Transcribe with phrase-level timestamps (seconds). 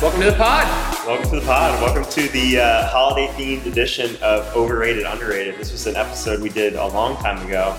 [0.00, 1.06] Welcome to the pod.
[1.06, 1.82] Welcome to the pod.
[1.82, 5.56] Welcome to the uh, holiday themed edition of Overrated Underrated.
[5.56, 7.76] This was an episode we did a long time ago,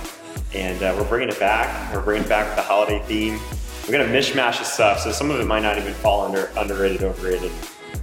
[0.53, 1.93] and uh, we're bringing it back.
[1.93, 3.39] We're bringing it back with the holiday theme.
[3.87, 7.03] We're gonna mishmash of stuff, so some of it might not even fall under underrated,
[7.03, 7.51] overrated.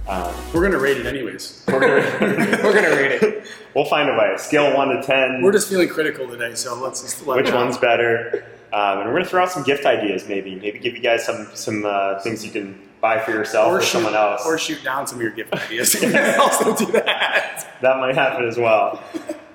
[0.07, 1.63] Um, We're gonna rate it anyways.
[1.67, 2.17] we're gonna,
[2.63, 3.45] We're gonna rate it.
[3.75, 4.33] we'll find a way.
[4.37, 5.41] Scale one to ten.
[5.43, 7.65] We're just feeling critical today, so let's just let which it out.
[7.65, 8.45] one's better?
[8.73, 10.55] Um, and we're gonna throw out some gift ideas, maybe.
[10.55, 13.81] Maybe give you guys some some uh, things you can buy for yourself or, or
[13.81, 14.45] shoot, someone else.
[14.45, 15.95] or shoot down some of your gift ideas.
[16.39, 17.77] Also do that.
[17.81, 19.01] That might happen as well.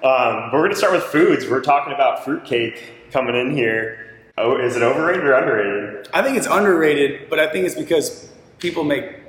[0.02, 1.48] Um, but we're going to start with foods.
[1.48, 4.18] We're talking about fruitcake coming in here.
[4.38, 6.08] Oh, is it overrated or underrated?
[6.14, 9.20] I think it's underrated, but I think it's because people make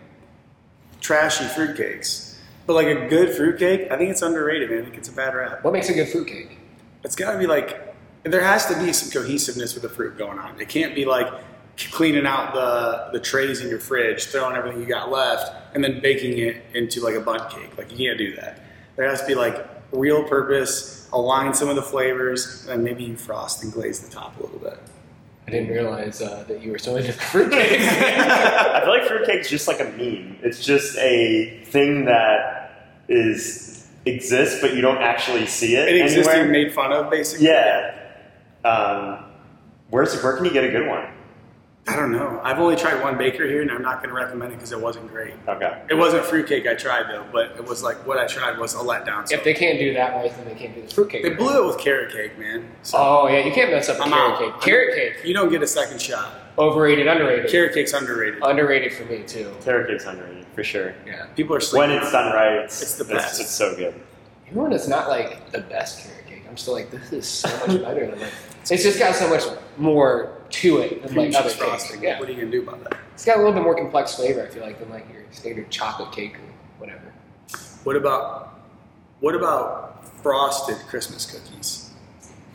[1.02, 2.38] trashy fruitcakes.
[2.66, 4.80] But like a good fruitcake, I think it's underrated, man.
[4.80, 5.64] I think it's a bad rap.
[5.64, 6.58] What makes a good fruitcake?
[7.04, 7.94] It's got to be like
[8.24, 10.60] there has to be some cohesiveness with the fruit going on.
[10.62, 11.28] It can't be like
[11.92, 16.00] cleaning out the the trays in your fridge, throwing everything you got left, and then
[16.02, 17.78] baking it into like a bun cake.
[17.78, 18.60] Like you can't do that.
[18.96, 23.16] There has to be like real purpose, align some of the flavors, and maybe you
[23.18, 24.80] frost and glaze the top a little bit.
[25.48, 27.80] I didn't realize uh, that you were so into fruitcake.
[27.82, 30.38] I feel like fruitcake's just like a meme.
[30.42, 36.28] It's just a thing that is exists, but you don't actually see it, It exists
[36.30, 36.44] anywhere.
[36.44, 37.48] and made fun of, basically.
[37.48, 38.00] yeah.
[38.64, 39.26] Um,
[39.90, 41.06] where's where can you get a good one?
[41.86, 42.40] I don't know.
[42.44, 44.80] I've only tried one baker here, and I'm not going to recommend it because it
[44.80, 45.34] wasn't great.
[45.50, 45.82] Okay.
[45.90, 48.78] It wasn't fruitcake I tried though, but it was like what I tried was a
[48.78, 49.28] letdown.
[49.28, 51.24] So if they can't do that right, then they can't do the fruitcake.
[51.24, 51.38] they right.
[51.38, 52.70] blew it with carrot cake, man.
[52.84, 54.40] So Oh yeah, you can't mess up a I'm carrot out.
[54.40, 54.62] cake.
[54.62, 56.34] Carrot cake, You don't get a second shot.
[56.58, 57.52] overrated, underrated.
[57.52, 58.42] Carrot cake's underrated.
[58.44, 59.54] Underrated for me too.
[59.66, 60.96] Carrot cake's underrated for sure.
[61.06, 61.26] Yeah.
[61.36, 63.42] People are When it's done right, it's, It's the best.
[63.42, 64.00] It's, so good.
[64.48, 67.50] Even when it's not like the best carrot cake, I'm still like, this is so
[67.68, 68.32] much better than like.
[68.72, 69.44] It's just got so much
[69.78, 71.98] more to it than like other cheese cakes.
[72.02, 72.20] Yeah.
[72.20, 72.98] What are you gonna do about that?
[73.14, 74.46] It's got a little bit more complex flavor.
[74.46, 77.14] I feel like than like your standard chocolate cake or whatever.
[77.84, 78.60] What about
[79.20, 81.90] what about frosted Christmas cookies?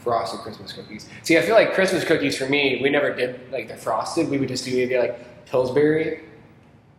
[0.09, 1.07] frosted Christmas cookies.
[1.23, 4.31] See, I feel like Christmas cookies for me, we never did like the frosted.
[4.31, 6.23] We would just do either like Pillsbury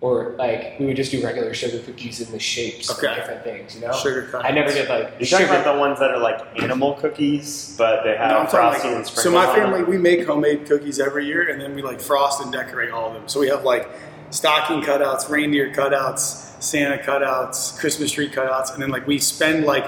[0.02, 3.08] or like we would just do regular sugar cookies in the shapes Okay.
[3.08, 3.92] of different things, you know?
[3.94, 4.46] Sugar cookies.
[4.50, 8.04] I never did like You're talking about the ones that are like animal cookies, but
[8.04, 11.50] they have No, frosting like- and so my family we make homemade cookies every year,
[11.50, 13.28] and then we like frost and decorate all of them.
[13.28, 13.90] So we have like
[14.30, 19.86] stocking cutouts, reindeer cutouts, Santa cutouts, Christmas tree cutouts, and then like we spend like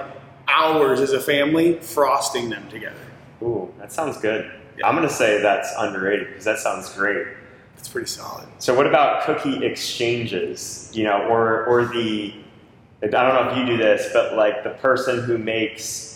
[0.49, 2.95] hours as a family frosting them together.
[3.41, 4.51] Ooh, that sounds good.
[4.77, 4.87] Yeah.
[4.87, 7.27] I'm gonna say that's underrated because that sounds great.
[7.77, 8.47] It's pretty solid.
[8.59, 10.91] So what about cookie exchanges?
[10.93, 12.33] You know, or or the
[13.03, 16.11] I don't know if you do this, but like the person who makes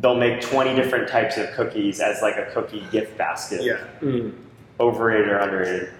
[0.00, 3.62] they'll make 20 different types of cookies as like a cookie gift basket.
[3.62, 3.84] Yeah.
[4.00, 4.34] Mm.
[4.78, 5.90] Overrated or underrated?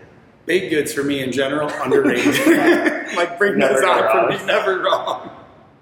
[0.44, 2.34] Baked goods for me in general, underrated.
[3.16, 4.32] like bring Never those go on wrong.
[4.32, 5.30] for me, never wrong.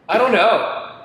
[0.08, 0.48] I don't know.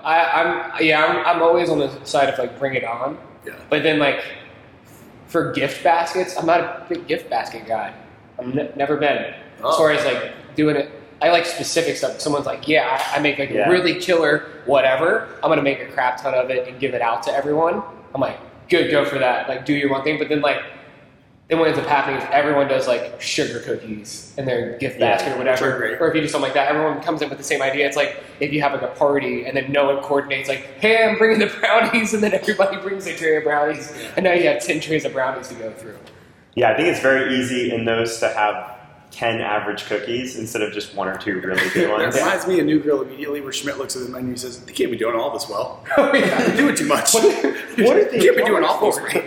[0.04, 3.18] I, I'm yeah, I'm, I'm always on the side of like bring it on.
[3.46, 3.54] Yeah.
[3.70, 4.24] But then like
[5.30, 7.94] for gift baskets, I'm not a big gift basket guy.
[8.38, 9.34] I've ne- never been.
[9.64, 9.70] Oh.
[9.72, 10.92] As far as like doing it,
[11.22, 12.20] I like specific stuff.
[12.20, 13.68] Someone's like, yeah, I, I make like Yeah.
[13.68, 15.28] a really killer whatever.
[15.44, 17.82] I'm gonna make a crap ton of it and give it out to everyone.
[18.14, 18.38] I'm like,
[18.70, 19.48] good, go for that.
[19.48, 20.18] Like, do your one thing.
[20.18, 20.62] But then like,
[21.50, 25.16] then what ends up happening is everyone does like sugar cookies in their gift Yeah,
[25.18, 25.78] basket or whatever.
[25.78, 26.00] great.
[26.00, 27.88] Or if you do something like that, everyone comes in with the same idea.
[27.88, 31.04] It's like if you have like a party and then no one coordinates, like, hey,
[31.04, 34.48] I'm bringing the brownies, and then everybody brings a tray of brownies, and now you
[34.48, 35.98] have ten trays of brownies to go through.
[36.56, 38.76] Yeah, I think it's very easy in those to have
[39.12, 42.16] 10 average cookies instead of just one or two really good That ones.
[42.16, 44.74] reminds me of New Girl immediately, where Schmidt looks at the menu and says, "They
[44.74, 45.84] can't be doing all this well.
[45.98, 46.44] Oh yeah.
[46.48, 47.12] They're doing too much.
[47.16, 47.24] What-
[47.80, 49.24] what are they can't be doing all this for?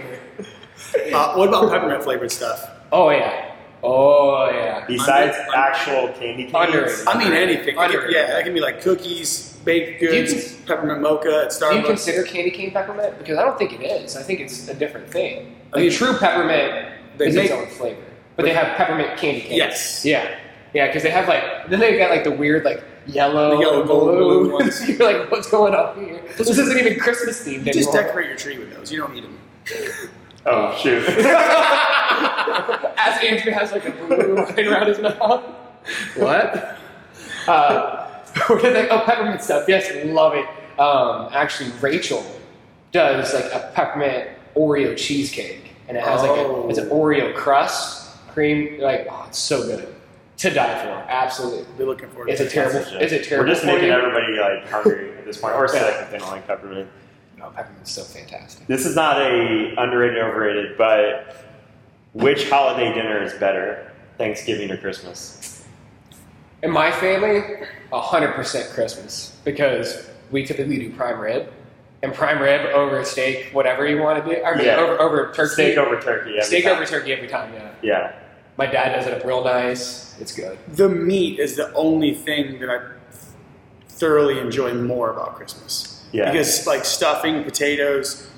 [0.95, 2.71] Right." Uh, what about peppermint flavored stuff?
[2.93, 3.49] Oh yeah.
[3.83, 4.85] Oh yeah.
[4.87, 6.55] Besides Under- actual candy canes.
[6.55, 7.09] Underrated.
[7.09, 7.77] I mean, anything.
[7.77, 8.15] Underrated.
[8.15, 11.83] Yeah, that can be like cookies, baked Do you goods, peppermint mocha at Do you
[11.83, 11.87] Starbucks.
[11.87, 13.19] consider candy cane peppermint?
[13.19, 14.17] Because I don't think it is.
[14.17, 15.57] I think it's a different thing.
[15.73, 18.01] I Like mean, true peppermint they is make- its own flavor,
[18.37, 19.57] but they have peppermint candy canes.
[19.57, 20.05] Yes.
[20.05, 20.39] Yeah.
[20.75, 23.81] Yeah, because they have like then they've got like the weird like yellow, The yellow
[23.81, 24.89] and gold blue ones.
[24.89, 26.23] You're like, what's going on here?
[26.39, 28.03] This isn't even Christmas themed You just anymore.
[28.05, 28.93] decorate your tree with those.
[28.93, 29.39] You don't need them.
[30.47, 31.07] Oh, shoot.
[32.99, 35.43] As Andrew has like a blue line around his mouth.
[36.17, 36.77] What?
[37.47, 38.09] Uh,
[38.47, 38.89] what are they?
[38.89, 39.69] Oh, peppermint stuff.
[39.69, 40.47] Yes, love it.
[40.81, 42.25] Um, actually, Rachel
[42.93, 46.69] does like a peppermint Oreo cheesecake, and it has like a, Oh.
[46.69, 48.81] it's an Oreo crust, cream.
[48.81, 49.95] Like, oh, it's so good
[50.39, 50.91] to die for.
[50.91, 51.65] Absolutely.
[51.79, 52.41] Be looking forward to it.
[52.41, 52.97] It's to a terrible.
[53.01, 53.49] It's a terrible?
[53.49, 56.03] We're just making everybody like hungry at this point, or sick Yeah.
[56.05, 56.89] if they don't like peppermint.
[57.43, 58.67] No, peppermint's so fantastic.
[58.69, 61.37] This is not a underrated, overrated, but
[62.13, 65.65] which holiday dinner is better, Thanksgiving or Christmas?
[66.63, 67.43] In my family,
[67.93, 71.53] 100% Christmas because we typically do prime rib.
[72.05, 74.43] And prime rib over steak, whatever you want to do.
[74.43, 74.79] I mean, Yeah.
[74.79, 75.53] over, over turkey.
[75.53, 76.31] Steak over turkey.
[76.31, 76.75] Every Steak time.
[76.75, 77.71] over turkey every time, yeah.
[77.81, 78.13] Yeah.
[78.57, 80.17] My dad does it up real nice.
[80.21, 80.59] It's good.
[80.75, 82.81] The meat is the only thing that I
[83.89, 85.92] thoroughly enjoy more about Christmas.
[86.13, 86.31] Yeah.
[86.31, 88.29] Because like stuffing, potatoes,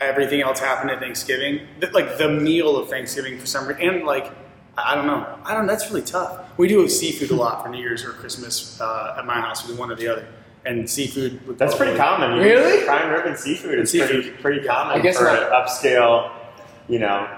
[0.00, 1.60] everything else happened at Thanksgiving.
[1.80, 4.30] Th- Like the meal of Thanksgiving for some reason, and like
[4.76, 5.66] I don't know, I don't.
[5.66, 6.40] That's really tough.
[6.56, 9.66] We do seafood a lot for New Year's or Christmas uh, at my house.
[9.66, 10.26] We do one or the other,
[10.64, 11.46] and seafood.
[11.46, 12.38] would That's pretty probably- common.
[12.40, 12.76] Really?
[12.78, 14.08] use Prime rib and seafood is Seafood.
[14.10, 15.42] pretty pretty common I guess for not.
[15.42, 16.32] an upscale,
[16.88, 17.28] you know,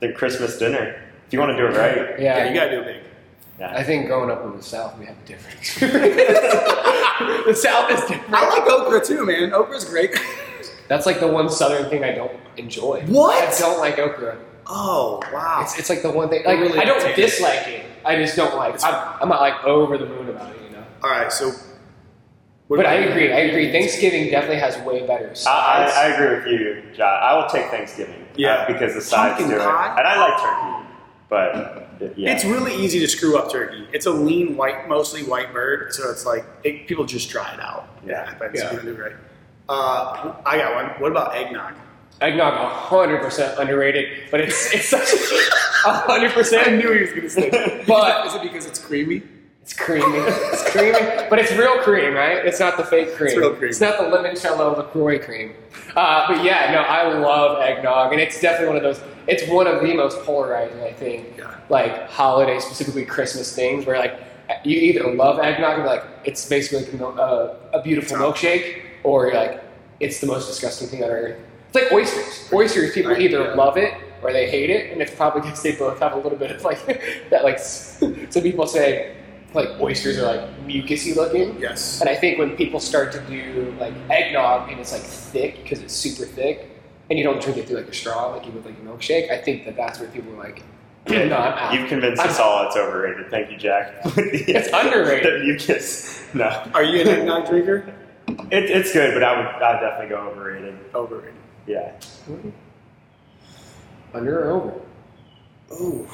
[0.00, 1.02] the Christmas dinner.
[1.26, 2.20] If you want to do it right.
[2.20, 2.38] Yeah.
[2.38, 3.02] Yeah, you gotta do it big.
[3.58, 3.72] Yeah.
[3.74, 6.16] I think growing up in the South, we have a different experience.
[7.46, 8.34] the South is different.
[8.34, 9.52] I like okra too, man.
[9.54, 10.14] Okra's great.
[10.88, 13.02] That's like the one Southern thing I don't enjoy.
[13.06, 13.42] What?
[13.54, 14.38] I don't like okra.
[14.66, 15.60] oh wow.
[15.62, 16.44] It's, it's like the one thing.
[16.44, 17.16] Like Really I don't potato.
[17.16, 17.86] dislike it.
[18.04, 18.82] I just don't like.
[18.84, 20.84] I'm, I'm not like over the moon about it, you know.
[21.02, 21.50] All right, so.
[22.68, 23.32] what But I agree.
[23.32, 23.72] I agree.
[23.72, 25.92] Thanksgiving definitely has way better I, sides.
[25.92, 27.20] I, I agree with you, John.
[27.22, 28.14] I will take Thanksgiving.
[28.22, 28.66] uh, Yeah.
[28.66, 29.66] because the sides Pumpkin do it.
[29.66, 29.96] pie?
[29.98, 30.88] And I like turkey.
[31.28, 31.85] But it-
[32.16, 32.32] yeah.
[32.32, 33.86] It's really easy to screw up turkey.
[33.92, 37.60] It's a lean white, mostly white bird, so it's like it, people just try it
[37.60, 37.88] out.
[38.06, 38.34] Yeah.
[38.54, 38.70] Yeah.
[38.70, 39.12] gonna do right.
[39.68, 40.86] Uh, I got one.
[41.00, 41.74] What about eggnog?
[42.20, 45.08] Eggnog, hundred percent underrated, but it's it's such
[45.84, 46.68] hundred percent.
[46.68, 47.84] I knew he was gonna say.
[47.86, 49.22] But- is it because it's creamy?
[49.66, 50.04] It's creamy.
[50.18, 50.92] It's creamy,
[51.28, 52.36] but it's real cream, right?
[52.46, 53.30] It's not the fake cream.
[53.30, 53.70] It's real cream.
[53.70, 55.54] It's not the limoncello LaCroix cream.
[55.96, 59.00] Uh, but yeah, no, I love eggnog, and it's definitely one of those.
[59.26, 61.52] It's one of the most polarizing, I think, Yeah.
[61.68, 64.20] like holiday, specifically Christmas things, where like
[64.62, 69.34] you either love eggnog and like it's basically like, uh, a beautiful milkshake, or you're
[69.34, 69.64] like
[69.98, 71.40] it's the most disgusting thing on earth.
[71.70, 72.48] It's like oysters.
[72.52, 75.98] Oysters, people either love it or they hate it, and it's probably because they both
[75.98, 76.86] have a little bit of like
[77.30, 77.42] that.
[77.42, 79.16] Like some people say,
[79.56, 81.58] like oysters are like mucusy looking.
[81.58, 82.00] Yes.
[82.00, 85.80] And I think when people start to do like eggnog and it's like thick because
[85.80, 86.70] it's super thick,
[87.10, 89.30] and you don't drink it through like a straw like you would like a milkshake,
[89.30, 90.62] I think that that's where people are like,
[91.08, 91.74] no, I'm out.
[91.74, 93.30] You've convinced us all it's overrated.
[93.30, 93.94] Thank you, Jack.
[94.16, 95.40] It's underrated.
[95.40, 96.22] The mucus.
[96.34, 96.46] No.
[96.74, 97.92] Are you an eggnog drinker?
[98.50, 100.78] It, it's good, but I would I'd definitely go overrated.
[100.94, 101.34] Overrated.
[101.66, 101.92] Yeah.
[104.12, 104.80] Under or over?
[105.80, 106.08] Ooh,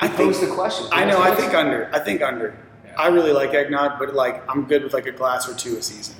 [0.00, 0.88] I I pose the question.
[0.92, 1.20] I know.
[1.20, 1.90] I think under.
[1.92, 2.58] I think under.
[2.98, 5.82] I really like eggnog, but like I'm good with like a glass or two a
[5.82, 6.16] season.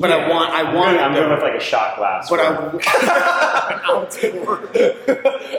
[0.00, 0.16] But Yeah.
[0.16, 0.50] I want.
[0.50, 0.98] I want.
[0.98, 2.28] I'm good with like a shot glass.
[2.30, 3.98] But for- I.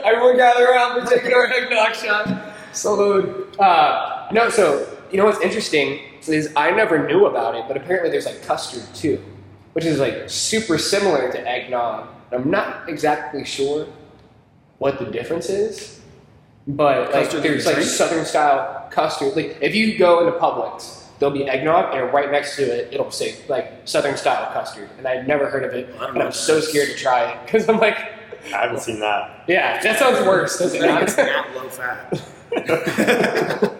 [0.04, 0.96] Everyone gather around.
[0.96, 2.54] We're taking our eggnog shot.
[2.72, 3.56] Salute.
[3.58, 8.10] Uh, no, so you know what's interesting is I never knew about it, but apparently
[8.10, 9.22] there's like custard too,
[9.72, 12.08] which is like super similar to eggnog.
[12.32, 13.86] I'm not exactly sure
[14.78, 15.99] what the difference is,
[16.76, 17.88] but like Custard there's like drink?
[17.90, 19.36] southern style custard.
[19.36, 23.10] Like if you go into Publix, there'll be eggnog, and right next to it, it'll
[23.10, 26.26] say like southern style custard, and I'd never heard of it, I don't and know
[26.26, 26.68] I'm so that is.
[26.68, 27.96] scared to try it because I'm like.
[28.54, 29.44] I haven't seen that.
[29.48, 31.26] Yeah, that sounds worse, doesn't It's it?
[31.26, 32.22] not low fat.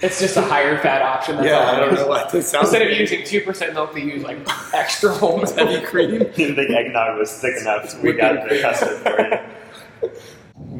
[0.00, 1.36] it's just a higher fat option.
[1.36, 2.00] That's all yeah, I don't is.
[2.00, 2.68] know what this sounds.
[2.68, 4.38] Instead of using two percent milk, they use like
[4.72, 5.54] extra whole milk.
[5.54, 6.10] heavy cream.
[6.36, 7.90] Didn't think eggnog was thick enough.
[7.90, 9.20] So we got the custard for
[10.06, 10.10] you.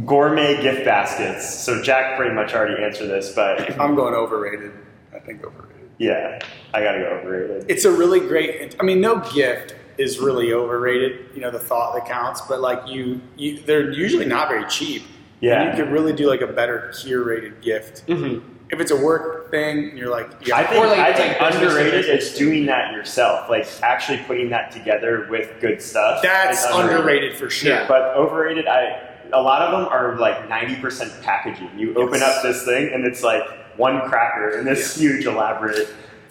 [0.09, 1.49] Gourmet gift baskets.
[1.63, 4.73] So Jack pretty much already answered this, but I'm going overrated.
[5.15, 5.91] I think overrated.
[5.99, 6.39] yeah,
[6.75, 7.67] I gotta go overrated.
[7.71, 8.75] It's a really great.
[8.81, 11.31] I mean, no gift is really overrated.
[11.35, 12.41] You know, the thought that counts.
[12.43, 15.03] But like you, you they're usually not very cheap.
[15.41, 15.63] Yeah.
[15.63, 18.07] And you could really do like a better curated gift.
[18.07, 18.55] Mm-hmm.
[18.71, 21.41] If it's a work thing, and you're like, yeah, I think Or like- I think
[21.41, 22.33] like underrated business.
[22.33, 26.23] is doing that yourself, like actually putting that together with good stuff.
[26.23, 27.35] that's is underrated.
[27.37, 27.71] for sure.
[27.73, 27.89] Yeah.
[27.89, 31.71] But overrated, I a lot of them are like ninety percent packaging.
[31.79, 32.37] You open Yes.
[32.37, 33.43] up this thing and it's like
[33.77, 35.89] one cracker in this huge elaborate,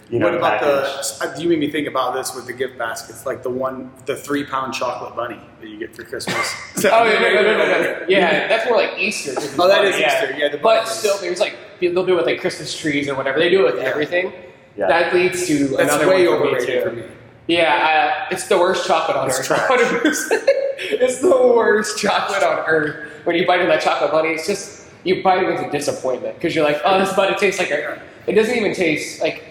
[0.10, 1.18] you know, what about package.
[1.20, 1.30] the?
[1.30, 4.16] uh, You made me think about this with the gift baskets, like the one, the
[4.16, 6.36] three pound chocolate bunny that you get for Christmas.
[6.86, 8.06] Oh yeah, no, no, no, no, no.
[8.08, 9.34] Yeah, that's more like Easter.
[9.58, 10.89] Oh, that is Easter, yeah, the but bunnies.
[10.92, 13.39] still, there's like they'll do it with like Christmas trees or whatever.
[13.39, 13.89] They do it with Yeah.
[13.89, 14.34] everything.
[14.75, 14.88] Yeah.
[14.88, 16.89] That leads to That's another way one for me overrated too.
[16.89, 17.04] for me.
[17.48, 19.48] Yeah, uh, it's the worst chocolate on It's earth.
[19.48, 19.70] trash.
[19.70, 20.27] 100%.
[20.80, 23.25] it's the worst chocolate on earth.
[23.25, 26.56] When you bite into that chocolate bunny, it's just you bite into a disappointment because
[26.56, 28.01] you're like, oh, this bunny tastes like a.
[28.27, 29.44] It doesn't even taste like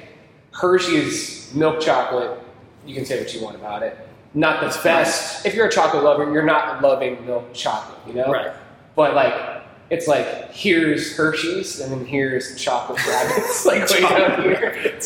[0.52, 2.38] Hershey's milk chocolate.
[2.86, 3.96] You can say what you want about it.
[4.34, 5.46] Not the best.
[5.46, 8.30] If you're a chocolate lover, you're not loving milk chocolate, you know.
[8.30, 8.52] Right.
[8.94, 14.98] But like, it's like here's Hershey's, and then here's chocolate rabbits, like down here.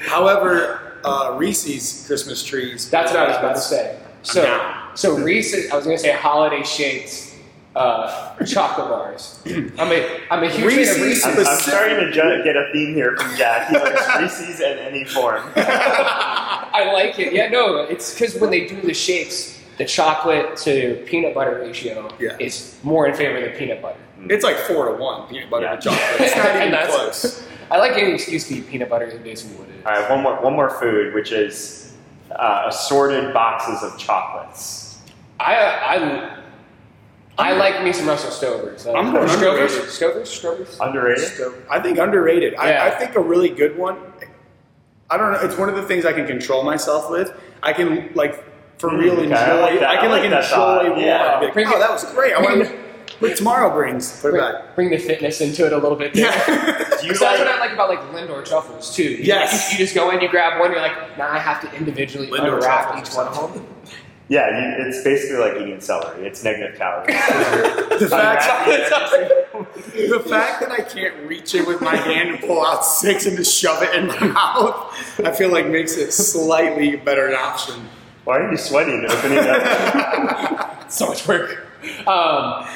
[0.00, 2.90] However, uh, Reese's Christmas trees.
[2.90, 3.98] That's what I was about to say.
[4.22, 4.96] So, down.
[4.96, 5.70] so Reese's.
[5.70, 7.34] I was going to say holiday shakes
[7.76, 9.40] uh, chocolate bars.
[9.46, 10.66] I'm a I'm a huge fan of
[11.02, 11.24] Reese's Reese's.
[11.24, 13.68] I'm, I'm starting to ju- get a theme here from Jack.
[13.68, 15.42] He likes Reese's in any form.
[15.56, 17.32] I like it.
[17.32, 22.08] Yeah, no, it's because when they do the shapes, the chocolate to peanut butter ratio
[22.18, 22.36] Yeah.
[22.40, 23.98] is more in favor of the peanut butter.
[24.28, 25.76] It's like four to one peanut butter Yeah.
[25.76, 26.20] to chocolate.
[26.20, 27.46] It's not And even that's- close.
[27.70, 29.86] I like any excuse to eat peanut butter and basically what it is.
[29.86, 31.94] All right, one more one more food, which is
[32.30, 34.98] uh, assorted boxes of chocolates.
[35.40, 36.36] I I
[37.38, 38.86] I like me some Russell Stovers.
[38.86, 39.82] Uh, I'm going Stovers, underrated.
[39.90, 40.78] Stovers, Stovers.
[40.86, 41.62] Underrated.
[41.70, 42.54] I think underrated.
[42.54, 42.84] I, Yeah.
[42.84, 43.98] I think a really good one.
[45.10, 45.40] I don't know.
[45.40, 47.32] It's one of the things I can control myself with.
[47.62, 48.42] I can like
[48.78, 49.36] for Mm, real okay, enjoy.
[49.36, 49.82] I like.
[49.82, 50.90] I can I like, like that enjoy thought.
[50.90, 51.00] one.
[51.00, 51.38] Yeah.
[51.40, 52.32] Like, oh, that was great.
[52.34, 52.70] I bring want
[53.20, 54.20] what tomorrow brings.
[54.20, 54.74] Put it Bring, back.
[54.74, 56.14] bring the fitness into it a little bit.
[56.14, 56.26] There.
[56.26, 56.96] Yeah.
[57.00, 59.02] Do you So that's what I like about like Lindor truffles too.
[59.04, 59.72] You- Yes.
[59.72, 62.28] you, you just go in, you grab one, you're like, now I have to individually
[62.28, 63.66] Lindor unwrap truffles each one of them.
[64.28, 64.48] Yeah,
[64.78, 66.26] you, it's basically like eating celery.
[66.26, 67.14] It's negative calories.
[68.00, 72.60] the, fact, Unwrap the fact that I can't reach it with my hand and pull
[72.66, 76.96] out six and just shove it in my mouth, I feel like makes it slightly
[76.96, 77.88] better an option.
[78.24, 80.90] Why are you sweating opening up?
[80.90, 81.64] so much work.
[82.08, 82.66] Um,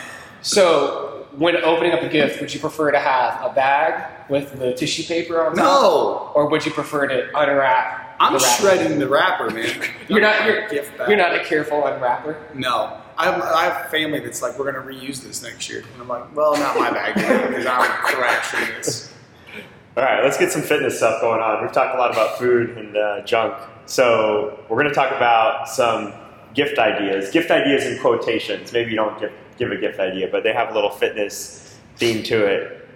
[0.42, 4.74] so when opening up a gift, would you prefer to have a bag with the
[4.74, 8.16] tissue paper on top, No, or would you prefer to unwrap?
[8.20, 9.82] I'm the shredding the wrapper, man.
[10.08, 10.44] You're not.
[10.44, 11.08] You're, gift bag.
[11.08, 12.36] you're not a careful unwrapper.
[12.54, 16.02] No, I have, I have family that's like, we're gonna reuse this next year, and
[16.02, 19.14] I'm like, well, not my bag because I'm thrashing this.
[19.96, 21.62] All right, let's get some fitness stuff going on.
[21.62, 23.54] We've talked a lot about food and uh, junk,
[23.86, 26.12] so we're going to talk about some
[26.54, 27.30] gift ideas.
[27.30, 28.72] Gift ideas in quotations.
[28.72, 32.22] Maybe you don't give, give a gift idea, but they have a little fitness theme
[32.24, 32.88] to it.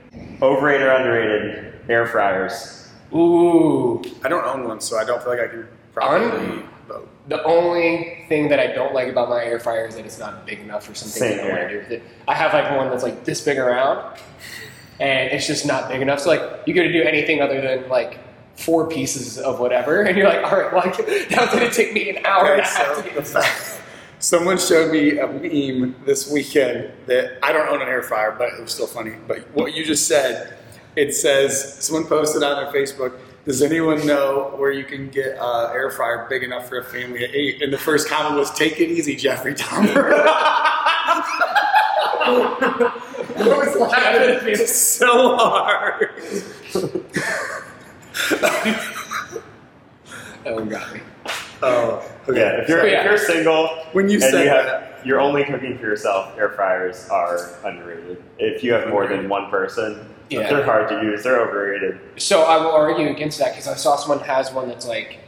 [0.42, 2.88] Overrated or underrated air fryers.
[3.14, 4.02] Ooh.
[4.24, 7.08] I don't own one, so I don't feel like I can probably vote.
[7.28, 10.46] The only thing that I don't like about my air fryer is that it's not
[10.46, 12.02] big enough for something Same that I want to do with it.
[12.26, 14.18] I have like one that's like this big around,
[15.00, 16.20] and it's just not big enough.
[16.20, 18.18] So like you got to do anything other than like
[18.56, 21.92] four pieces of whatever, and you're like, all right, well, I- now it's gonna take
[21.92, 23.73] me an hour and a Okay, half so
[24.20, 24.58] to the get.
[24.58, 28.34] fact- someone showed me a meme this weekend that I don't own an air fryer,
[28.36, 29.14] but it was still funny.
[29.28, 30.56] But what you just said,
[30.96, 33.12] it says someone posted on their Facebook.
[33.44, 37.24] Does anyone know where you can get an air fryer big enough for a family
[37.24, 37.60] of eight?
[37.62, 40.12] And the first comment was, "Take it easy, Jeffrey Dahmer."
[42.26, 44.68] I was laughing at it's it.
[44.68, 46.08] so hard.
[50.44, 51.00] One got me.
[51.62, 52.10] Oh, oh.
[52.28, 52.38] Okay.
[52.40, 55.76] Yeah, if you're, if you're single When you said you have, that, you're only cooking
[55.78, 58.22] for yourself, air fryers are underrated.
[58.38, 60.48] If you have more than one person, Yeah.
[60.48, 61.22] they're hard to use.
[61.22, 62.00] They're overrated.
[62.16, 65.18] So I will argue against that because I saw someone has one that's like,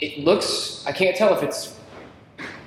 [0.00, 0.84] it looks.
[0.86, 1.74] I can't tell if it's.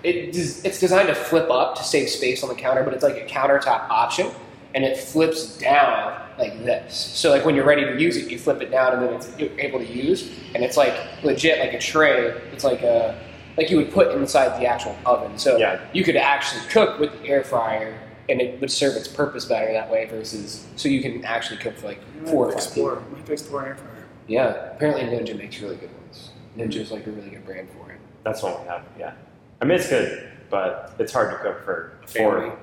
[0.02, 3.04] It, des- it's designed to flip up to save space on the counter, but it's
[3.04, 4.28] like a countertop option,
[4.74, 6.96] and it flips down like this.
[6.96, 9.30] So like when you're ready to use it, you flip it down, and then it's
[9.60, 12.30] able to use, and it's like legit like a tray.
[12.54, 13.20] It's like a
[13.58, 15.38] like you would put inside the actual oven.
[15.38, 15.80] So Yeah.
[15.94, 17.94] you could actually cook with the air fryer,
[18.30, 21.76] and it would serve its purpose better that way versus so you can actually cook
[21.78, 22.94] for like four or five people.
[22.98, 23.04] explore.
[23.12, 24.06] Might explore air fryer.
[24.28, 26.30] Yeah, apparently Ninja makes really good ones.
[26.58, 27.98] Ninja's like a really good brand for it.
[28.24, 28.84] That's one we have.
[29.00, 29.14] Yeah,
[29.62, 32.58] I mean it's good, but it's hard to cook for four.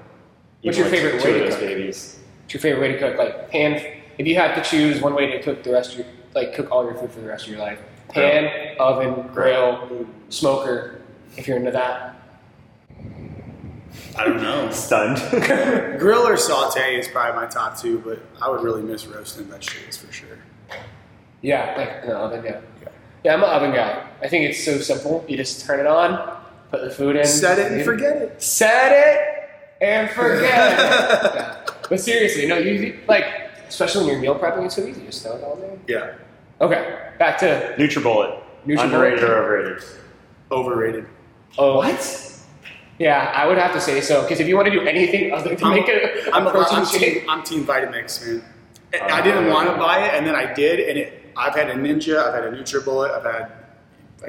[0.63, 1.61] What's your like favorite two way of to those cook?
[1.69, 2.19] babies?
[2.43, 3.19] What's your favorite way to cook?
[3.19, 3.83] Like pan.
[4.19, 6.71] If you had to choose one way to cook the rest of your, like cook
[6.71, 11.01] all your food for the rest of your life, pan, oven, grill, smoker.
[11.37, 12.15] If you're into that,
[14.19, 14.71] I don't know.
[14.73, 15.19] Stunned.
[15.99, 19.97] Grill or saute is probably my top two, but I would really miss roasting vegetables
[19.99, 20.39] for sure.
[21.43, 22.45] yeah, like an oven.
[22.45, 22.61] Yeah.
[22.83, 22.89] Yeah.
[23.25, 24.07] yeah, I'm an oven guy.
[24.23, 25.25] I think it's so simple.
[25.29, 26.39] You just turn it on,
[26.71, 28.43] put the food in, Set it and forget it.
[28.43, 29.51] set it
[29.83, 31.35] and forget it.
[31.37, 31.63] Yeah.
[31.89, 33.25] But seriously, no, you like,
[33.69, 35.05] especially when you're meal prepping, it's so easy.
[35.05, 35.79] Just throw it all there.
[35.87, 36.15] Yeah.
[36.61, 38.41] Okay, back to NutriBullet.
[38.67, 38.85] NutriBullet.
[38.85, 39.83] Underrated or overrated?
[40.51, 41.07] Overrated.
[41.59, 42.23] oh what?
[42.99, 45.55] Yeah, I would have to say so because if you want to do anything other
[45.55, 48.43] than I'm- make a, a I'm, protein I'm, shake, team, I'm team Vitamix, man.
[48.95, 51.23] I- Uh, I didn't want to buy it, and then I did, and it.
[51.37, 53.53] I've had a Ninja, I've had a NutriBullet, I've had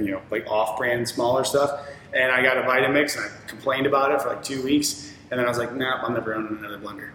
[0.04, 4.12] you know like off-brand smaller stuff, and I got a Vitamix, and I complained about
[4.12, 6.78] it for like two weeks, and then I was like, nah, I'm never owning another
[6.80, 7.12] blender.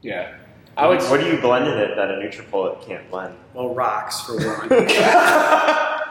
[0.00, 0.36] yeah,
[0.76, 1.00] I would.
[1.02, 3.34] What do you blend in it that a NutriBullet can't blend?
[3.54, 4.68] Well, rocks for one.
[4.72, 6.02] I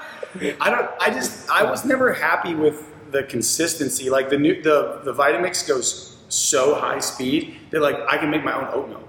[0.60, 0.90] don't.
[1.00, 1.50] I just.
[1.50, 4.10] I was never happy with the consistency.
[4.10, 8.44] Like the new the the Vitamix goes so high speed that like I can make
[8.44, 9.02] my own oat milk.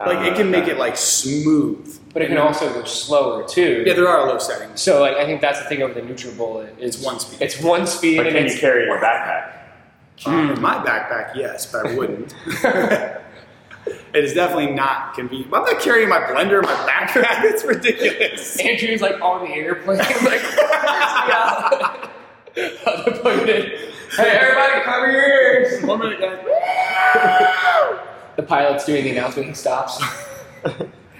[0.00, 1.98] Like it can make it like smooth.
[2.12, 3.84] but it can also go slower too.
[3.86, 4.82] Yeah, there are low settings.
[4.82, 7.40] So like I think that's the thing over the NutriBullet is It's one speed.
[7.40, 9.52] It's one speed But and can you carry it in a backpack?
[10.26, 12.34] Um, in my backpack, yes, but I wouldn't.
[14.14, 15.52] it is definitely not convenient.
[15.52, 17.44] I'm not carrying my blender in my backpack.
[17.44, 18.58] It's ridiculous.
[18.60, 22.08] Andrew's like on the airplane, like yeah.
[22.84, 23.90] How to put it.
[24.16, 25.82] Hey, everybody, cover your ears.
[25.86, 26.38] One minute, guys.
[28.36, 29.48] The pilot's doing the announcement.
[29.48, 30.02] He stops.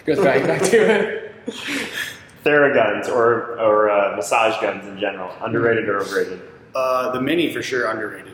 [0.07, 1.33] Goes right back to it.
[2.45, 6.41] Theraguns or or uh, massage guns in general, underrated or overrated?
[6.75, 8.33] Uh, the mini for sure underrated.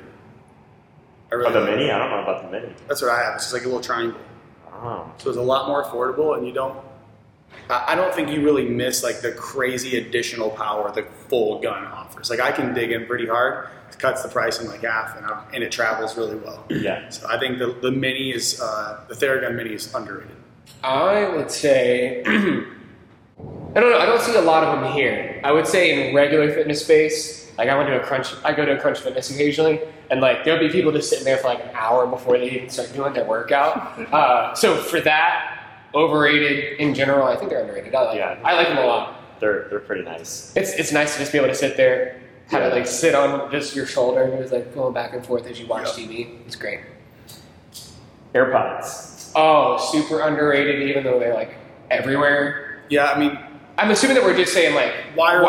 [1.32, 1.84] I Oh, the mini?
[1.84, 1.92] it.
[1.92, 2.74] I don't know about the mini.
[2.88, 3.34] That's what I have.
[3.36, 4.18] It's just like a little triangle.
[4.82, 6.76] Oh, So it's a lot more affordable, and you don't.
[7.68, 11.84] I I don't think you really miss like the crazy additional power the full gun
[11.86, 12.30] offers.
[12.30, 13.68] Like I can dig in pretty hard.
[13.90, 16.64] It cuts the price in like half, and, I, and it travels really well.
[16.70, 17.08] yeah.
[17.10, 20.36] So I think the, the mini is uh, the Theragun mini is underrated.
[20.84, 22.30] I would say, I
[23.80, 23.98] don't know.
[23.98, 25.40] I don't see a lot of them here.
[25.44, 28.28] I would say in regular fitness space, like I went to a crunch.
[28.42, 31.36] I go to a crunch fitness occasionally, and like there'll be people just sitting there
[31.36, 33.98] for like an hour before they even start doing their workout.
[34.12, 35.62] Uh, so for that,
[35.94, 37.26] overrated in general.
[37.26, 37.94] I think they're underrated.
[37.94, 38.16] I like.
[38.16, 38.34] Yeah.
[38.34, 38.46] Them.
[38.46, 39.40] I like them a lot.
[39.40, 40.54] They're they're pretty nice.
[40.56, 42.74] It's it's nice to just be able to sit there, have it Yeah.
[42.74, 45.66] like sit on just your shoulder, and it's like going back and forth as you
[45.66, 46.04] watch Yeah.
[46.06, 46.38] TV.
[46.46, 46.80] It's great.
[48.34, 49.32] AirPods.
[49.36, 51.56] Oh, super underrated, even though they're like
[51.90, 52.80] everywhere.
[52.88, 53.38] Yeah, I mean
[53.78, 55.44] I'm assuming that we're just saying like wireless,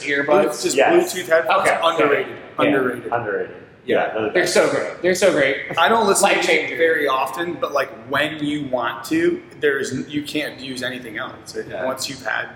[0.00, 0.46] wireless earbuds.
[0.46, 1.14] It's just Yes.
[1.14, 1.68] Bluetooth headphones.
[1.68, 1.80] Okay.
[1.82, 2.36] Underrated.
[2.58, 3.12] Yeah, Underrated.
[3.12, 3.56] Underrated.
[3.86, 4.12] Yeah.
[4.12, 5.02] they're the They're so great.
[5.02, 5.78] They're so great.
[5.78, 6.76] I don't listen to Life music changer.
[6.76, 11.56] very often, but like when you want to, there's you can't use anything else.
[11.68, 11.84] Yeah.
[11.84, 12.48] Once you've had,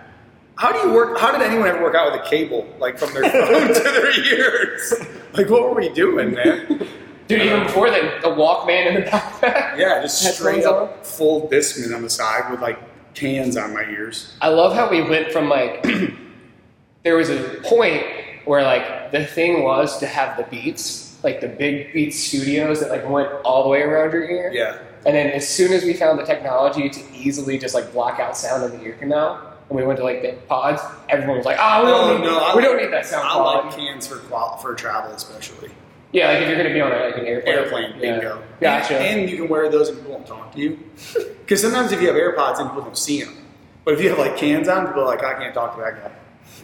[0.56, 1.18] how do you work?
[1.18, 4.10] How did anyone ever work out with a cable like from their phone to their
[4.32, 4.94] ears?
[5.32, 6.86] Like what were we doing, man?
[7.26, 9.78] Dude, even before then, the Walkman in the backpack.
[9.78, 12.78] Yeah, just straight up full Discman on the side with like
[13.14, 14.34] cans on my ears.
[14.40, 15.82] I love how we went from like
[17.04, 18.04] there was a point
[18.44, 22.90] where like the thing was to have the beats, like the big beat studios that
[22.90, 24.50] like went all the way around your ear.
[24.52, 28.20] Yeah, And then as soon as we found the technology to easily just like block
[28.20, 31.46] out sound in the ear canal, and we went to like the pods, everyone was
[31.46, 33.32] like, ah, "Oh, we Oh, don't need, no, I we don't need that sound I
[33.34, 34.16] quality." like cans for
[34.60, 35.70] for travel, especially
[36.14, 37.54] yeah, like if you're gonna be on a, like an airplane.
[37.54, 37.90] airplane.
[37.94, 38.00] yeah.
[38.00, 38.42] Bingo.
[38.60, 38.96] Gotcha.
[38.98, 40.78] And, and you can wear those and people won't talk to you.
[41.44, 43.36] Because sometimes if you have AirPods, then people don't see them.
[43.84, 46.02] But if you have like cans on, people are like, I can't talk to that
[46.02, 46.12] guy.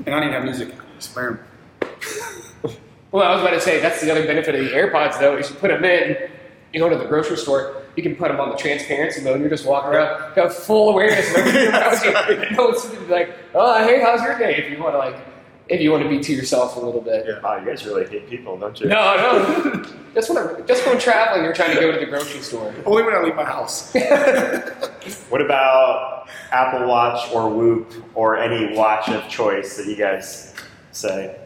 [0.07, 0.81] And I don't even have music on.
[0.99, 1.41] Just wear 'em.
[3.13, 5.51] Well, I was about to say that's the other benefit of the AirPods, though, is
[5.51, 6.17] you put them in,
[6.73, 9.41] you go to the grocery store, you can put them on the transparency mode, and
[9.43, 12.13] you're just walking around, you have full awareness of everything around you.
[12.13, 12.53] right.
[12.53, 14.55] No one's like, oh, hey, how's your day?
[14.59, 15.17] If you want to like,
[15.71, 17.25] if you want to be to yourself a little bit.
[17.27, 17.41] Yeah.
[17.41, 18.89] Wow, you guys really hate people, don't you?
[18.89, 19.85] No, no.
[20.15, 22.75] just when I'm, just when traveling, you're trying to go to the grocery store.
[22.85, 23.95] Only when I leave my house.
[25.31, 30.55] What about Apple Watch or Whoop or any watch of choice that you guys
[30.93, 31.37] say?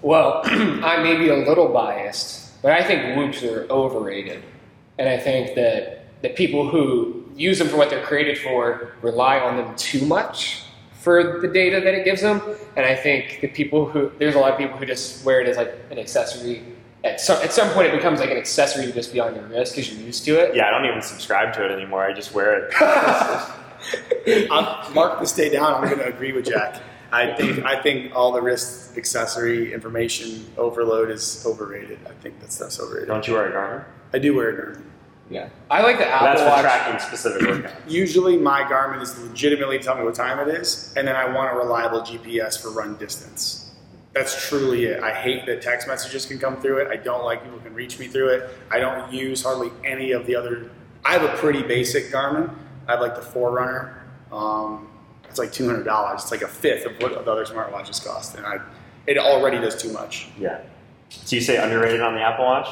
[0.00, 4.42] Well, I may be a little biased, but I think whoops are overrated.
[4.98, 9.38] And I think that the people who use them for what they're created for rely
[9.38, 10.63] on them too much
[11.04, 12.40] for the data that it gives them.
[12.76, 15.46] And I think the people who, there's a lot of people who just wear it
[15.46, 16.64] as like an accessory.
[17.04, 19.44] At some, at some point, it becomes like an accessory to just be on your
[19.44, 20.56] wrist because you're used to it.
[20.56, 22.02] Yeah, I don't even subscribe to it anymore.
[22.02, 22.74] I just wear it.
[24.50, 25.74] I'll mark this day down.
[25.74, 26.80] I'm going to agree with Jack.
[27.12, 32.00] I think I think all the wrist accessory information overload is overrated.
[32.08, 33.08] I think that stuff's overrated.
[33.08, 33.84] Don't you wear a Garmin?
[34.12, 34.82] I do wear a Garmin.
[35.34, 35.48] Yeah.
[35.68, 36.60] I like the Apple That's for Watch.
[36.60, 37.72] tracking specific workouts.
[37.88, 41.52] Usually, my Garmin is legitimately tell me what time it is, and then I want
[41.52, 43.74] a reliable GPS for run distance.
[44.12, 45.02] That's truly it.
[45.02, 46.88] I hate that text messages can come through it.
[46.88, 48.50] I don't like people can reach me through it.
[48.70, 50.70] I don't use hardly any of the other.
[51.04, 52.54] I have a pretty basic Garmin.
[52.86, 54.04] I have like the Forerunner.
[54.30, 54.88] Um,
[55.28, 56.22] it's like two hundred dollars.
[56.22, 58.58] It's like a fifth of what the other smartwatches cost, and I
[59.08, 60.28] it already does too much.
[60.38, 60.60] Yeah.
[61.08, 62.68] So you say underrated on the Apple Watch?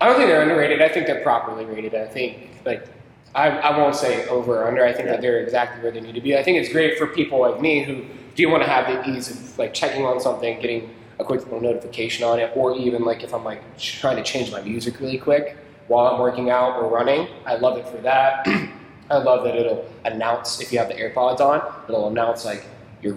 [0.00, 0.82] I don't think they're underrated.
[0.82, 1.94] I think they're properly rated.
[1.94, 2.86] I think like
[3.34, 4.84] I, I won't say over or under.
[4.84, 5.12] I think Yeah.
[5.12, 6.36] that they're exactly where they need to be.
[6.36, 8.04] I think it's great for people like me who
[8.34, 11.60] do want to have the ease of like checking on something, getting a quick little
[11.60, 15.18] notification on it, or even like if I'm like trying to change my music really
[15.18, 15.56] quick
[15.88, 17.28] while I'm working out or running.
[17.46, 18.46] I love it for that.
[19.10, 21.62] I love that it'll announce if you have the AirPods on.
[21.88, 22.66] It'll announce like
[23.02, 23.16] your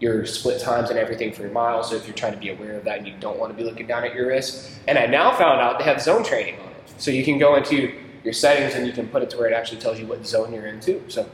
[0.00, 1.90] your split times and everything for your miles.
[1.90, 3.68] So if you're trying to be aware of that and you don't want to be
[3.68, 6.68] looking down at your wrist, and I now found out they have zone training on
[6.68, 7.92] it, so you can go into
[8.24, 10.52] your settings and you can put it to where it actually tells you what zone
[10.52, 11.02] you're into.
[11.08, 11.28] So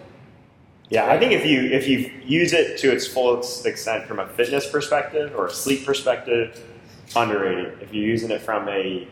[0.89, 4.29] Yeah, I think if you if you use it to its fullest extent from a
[4.29, 6.63] fitness perspective or a sleep perspective,
[7.17, 7.83] underrated.
[7.83, 9.07] If you're using it from a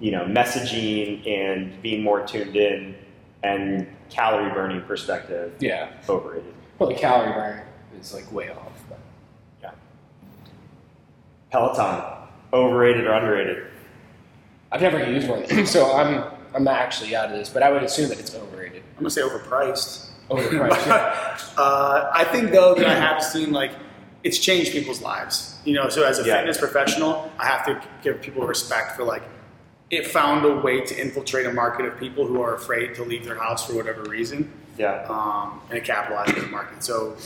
[0.00, 2.94] you know messaging and being more tuned in
[3.42, 6.54] and calorie burning perspective, yeah, overrated.
[6.78, 7.67] well the calorie burn
[8.00, 8.72] is like way off.
[8.88, 8.98] But.
[9.62, 9.70] Yeah.
[11.50, 12.02] Peloton,
[12.52, 13.64] overrated or underrated?
[14.70, 17.48] I've never used one, so I'm I'm actually out of this.
[17.48, 18.82] But I would assume that it's overrated.
[18.96, 20.10] I'm gonna say overpriced.
[20.30, 20.86] Overpriced.
[20.86, 21.38] yeah.
[21.56, 23.72] uh, I think though that I have seen like
[24.24, 25.56] it's changed people's lives.
[25.64, 26.38] You know, so as a Yeah.
[26.38, 29.22] fitness professional, I have to give people respect for like
[29.90, 33.24] it found a way to infiltrate a market of people who are afraid to leave
[33.24, 35.06] their house for whatever reason, Yeah.
[35.08, 36.84] um, and it capitalized on the market.
[36.84, 37.16] So.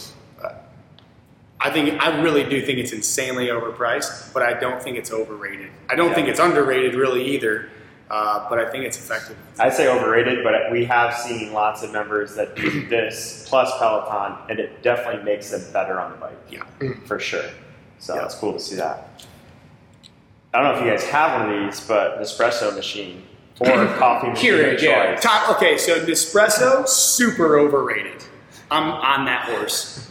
[1.64, 5.70] I think I really do think it's insanely overpriced, but I don't think it's overrated.
[5.88, 6.14] I don't Yeah.
[6.14, 7.68] think it's underrated really either,
[8.10, 9.36] uh, but I think it's effective.
[9.60, 14.38] I'd say overrated, but we have seen lots of members that do this plus Peloton,
[14.50, 16.38] and it definitely makes them better on the bike.
[16.50, 16.62] Yeah.
[17.06, 17.44] for sure.
[18.00, 18.24] So Yeah.
[18.24, 19.22] it's cool to see that.
[20.52, 23.22] I don't know if you guys have one of these, but an espresso machine
[23.60, 23.66] or
[23.98, 24.52] coffee machine.
[24.54, 25.14] Keurig, of yeah.
[25.14, 25.22] choice.
[25.22, 28.24] Top, okay, so Nespresso, super overrated.
[28.70, 30.08] I'm on that horse.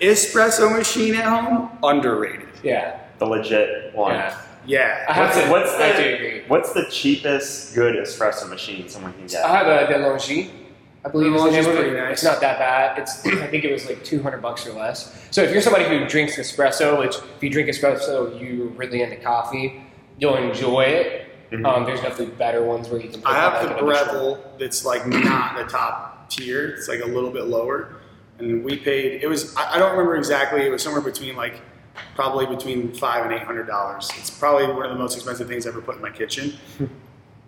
[0.00, 2.48] Espresso machine at home, underrated.
[2.62, 3.00] yeah.
[3.18, 4.14] The legit one.
[4.14, 4.40] Yeah.
[4.64, 5.04] Yeah.
[5.08, 5.50] I have What's, to.
[5.50, 6.42] what's I do the agree.
[6.46, 9.44] what's the cheapest good espresso machine someone can get?
[9.44, 10.50] I have a DeLonghi.
[11.04, 11.78] I believe is the DeLonghi's name of it.
[11.80, 12.12] pretty nice.
[12.12, 12.98] It's not that bad.
[12.98, 15.12] It's I think it was like 200 bucks or less.
[15.32, 19.16] So if you're somebody who drinks espresso, which if you drink espresso, you're really into
[19.16, 19.82] coffee,
[20.18, 21.24] you'll enjoy it.
[21.50, 21.66] Mhm.
[21.66, 23.22] Um, there's definitely better ones where you can.
[23.22, 26.68] Put I have the an Breville that's like not the top tier.
[26.68, 27.96] It's like a little bit lower.
[28.38, 31.60] And we paid, it was, I I don't remember exactly, it was somewhere between like,
[32.14, 34.08] probably between five and eight hundred dollars.
[34.16, 36.54] It's probably one of the most expensive things I've ever put in my kitchen.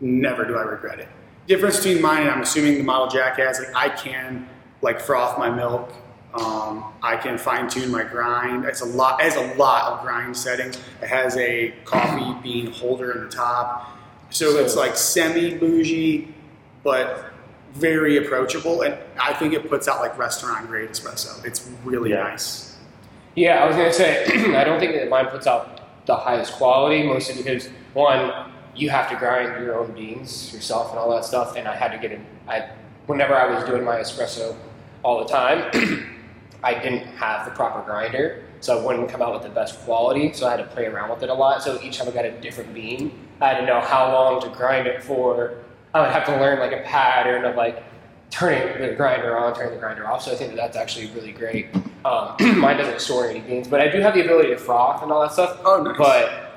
[0.00, 1.08] Never do I regret it.
[1.46, 4.48] Difference between mine and I'm assuming the model Jack has, like I can
[4.82, 5.92] like froth my milk.
[6.34, 8.64] Um, I can fine tune my grind.
[8.64, 9.20] It's a lot.
[9.20, 10.76] It has a lot of grind settings.
[11.02, 13.96] It has a coffee bean holder in the top,
[14.30, 16.32] so, So- it's like semi bougie,
[16.82, 17.29] but
[17.74, 18.82] very approachable.
[18.82, 21.44] And I think it puts out like restaurant grade espresso.
[21.44, 22.22] It's really Yeah.
[22.24, 22.76] nice.
[23.36, 24.24] Yeah, I was gonna say
[24.56, 28.32] I don't think that mine puts out the highest quality, mostly because one,
[28.74, 31.92] you have to grind your own beans yourself and all that stuff, and I had
[31.92, 32.24] to get in.
[32.48, 32.70] I
[33.06, 34.54] whenever I was doing my espresso
[35.02, 35.70] all the time,
[36.64, 40.32] I didn't have the proper grinder, so it wouldn't come out with the best quality.
[40.32, 41.62] So I had to play around with it a lot.
[41.62, 44.48] So each time I got a different bean, I had to know how long to
[44.50, 45.54] grind it for.
[45.94, 47.82] I would have to learn like a pattern of like
[48.30, 50.22] turning the grinder on, turning the grinder off.
[50.22, 51.66] So I think that that's actually really great.
[52.04, 55.10] Um, mine doesn't store any beans, but I do have the ability to froth and
[55.10, 55.60] all that stuff.
[55.64, 55.98] Oh, nice.
[55.98, 56.50] But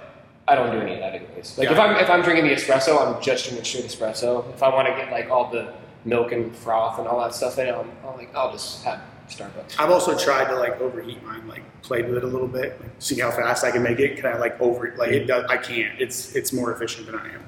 [0.47, 1.57] I don't do any of that anyways.
[1.57, 4.51] Like if I'm if I'm drinking the espresso, I'm just drinking straight espresso.
[4.53, 5.73] If I want to get like all the
[6.05, 9.79] milk and froth and all that stuff in, I'm, I'm like I'll just have Starbucks.
[9.79, 12.91] I've also tried to like overheat mine, like played with it a little bit, like,
[12.99, 14.17] see how fast I can make it.
[14.17, 15.45] Can I like over like it does?
[15.49, 15.99] I can't.
[15.99, 17.43] It's it's more efficient than I am.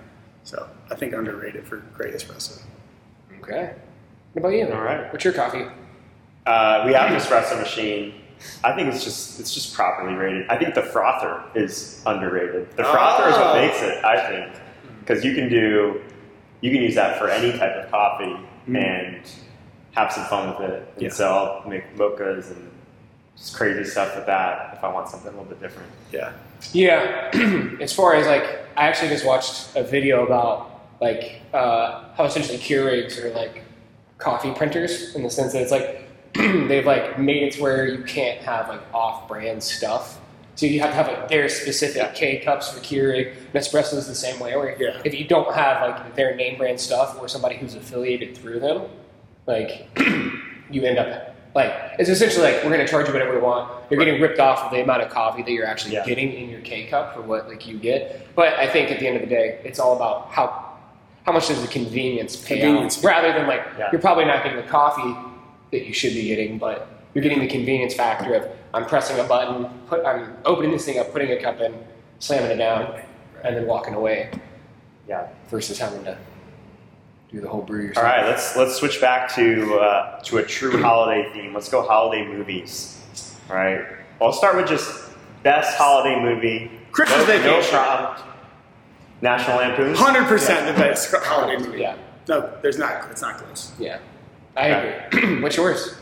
[0.45, 2.61] So I think underrated for great espresso.
[3.41, 3.73] Okay.
[4.33, 4.67] What about you?
[4.71, 5.11] All right.
[5.11, 5.65] What's your coffee?
[6.45, 8.13] Uh, we have an espresso machine.
[8.63, 10.47] I think it's just it's just properly rated.
[10.49, 12.69] I think the frother is underrated.
[12.77, 13.41] The frother is Oh.
[13.53, 14.53] what makes it, I think,
[14.99, 16.01] because you can do
[16.61, 18.83] you can use that for any type of coffee Mm.
[18.83, 19.21] and
[19.91, 20.87] have some fun with it.
[20.95, 21.09] And Yeah.
[21.09, 21.27] so
[21.63, 22.71] I'll make mochas and
[23.37, 25.89] just crazy stuff with that if I want something a little bit different.
[26.11, 26.31] Yeah.
[26.73, 27.29] Yeah,
[27.81, 32.57] as far as like, I actually just watched a video about like uh, how essentially
[32.57, 33.63] Keurigs are like
[34.17, 38.03] coffee printers in the sense that it's like they've like made it to where you
[38.03, 40.19] can't have like off-brand stuff.
[40.55, 42.11] So you have to have like their specific Yeah.
[42.13, 43.33] K cups for Keurig.
[43.53, 44.55] Nespresso is the same way.
[44.55, 45.01] Where Yeah.
[45.03, 48.83] if you don't have like their name brand stuff or somebody who's affiliated through them,
[49.47, 49.89] like
[50.69, 53.71] you end up like it's essentially like we're going to charge you whatever we want.
[53.89, 56.05] You're getting ripped off of the amount of coffee that you're actually Yeah.
[56.05, 58.27] getting in your K cup for what like you get.
[58.35, 60.63] But I think at the end of the day, it's all about how
[61.25, 62.99] how much does the convenience pay Convenience.
[62.99, 63.89] out rather than like Yeah.
[63.91, 65.15] you're probably not getting the coffee
[65.71, 69.23] that you should be getting, but you're getting the convenience factor of I'm pressing a
[69.23, 71.73] button, put I'm opening this thing up, putting a cup in,
[72.19, 72.99] slamming it down,
[73.45, 74.29] and then walking away
[75.07, 75.27] Yeah.
[75.49, 76.17] versus having to
[77.31, 78.05] do the whole brew All yourself.
[78.05, 81.53] right, let's let's switch back to uh, to a true holiday theme.
[81.53, 83.01] Let's go holiday movies.
[83.49, 83.85] All right.
[84.19, 85.09] Well, I'll start with just
[85.43, 86.71] best holiday movie.
[86.91, 87.71] Christmas no, No Vacation.
[87.75, 88.23] problem.
[89.21, 89.95] National Lampoon.
[89.95, 91.79] Hundred percent the best holiday movie.
[91.81, 91.97] Yeah,
[92.29, 93.09] No, there's not.
[93.11, 93.71] It's not close.
[93.79, 93.99] yeah,
[94.55, 95.39] I agree.
[95.41, 95.95] What's yours?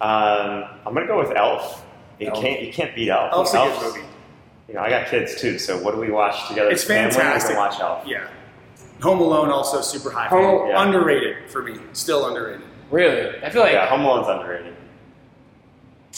[0.00, 1.84] Um, I'm gonna go with Elf.
[2.20, 2.40] You Elf.
[2.40, 3.32] can't you can't beat Elf.
[3.32, 4.06] Elf's a good movie.
[4.68, 6.70] You know, I got kids too, so what do we watch together?
[6.70, 7.16] It's as family?
[7.16, 7.56] We're fantastic.
[7.56, 8.06] watch Elf.
[8.06, 8.28] Yeah.
[9.02, 10.26] Home Alone also super high.
[10.28, 10.82] Home- Yeah.
[10.82, 11.76] Underrated for me.
[11.92, 12.62] Still underrated.
[12.90, 13.42] Really?
[13.42, 14.74] I feel like yeah, Home Alone's underrated.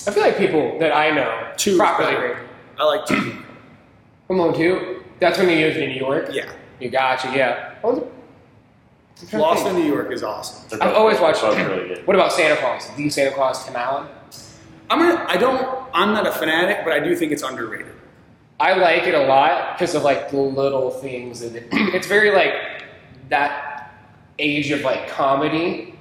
[0.06, 2.28] I feel like people that I know Two properly better.
[2.28, 2.36] rate
[2.78, 3.16] I like two.
[4.28, 5.02] Home Alone Two.
[5.18, 6.28] That's when you used in New York.
[6.32, 6.50] Yeah.
[6.78, 7.30] You got you.
[7.32, 7.74] Yeah.
[7.82, 8.12] What was it?
[9.22, 10.66] I'm trying to Lost in New York is awesome.
[10.70, 11.42] They're I've always watched.
[11.42, 12.06] both really good.
[12.06, 12.88] What about Santa Claus?
[12.96, 14.08] The Santa Claus, Tim Allen.
[14.88, 15.24] I'm gonna.
[15.28, 15.86] I don't.
[15.92, 17.92] I'm not a fanatic, but I do think it's underrated.
[18.58, 22.30] I like it a lot because of like the little things and it, it's very
[22.30, 22.52] like
[23.30, 23.92] that
[24.38, 25.94] age of like comedy,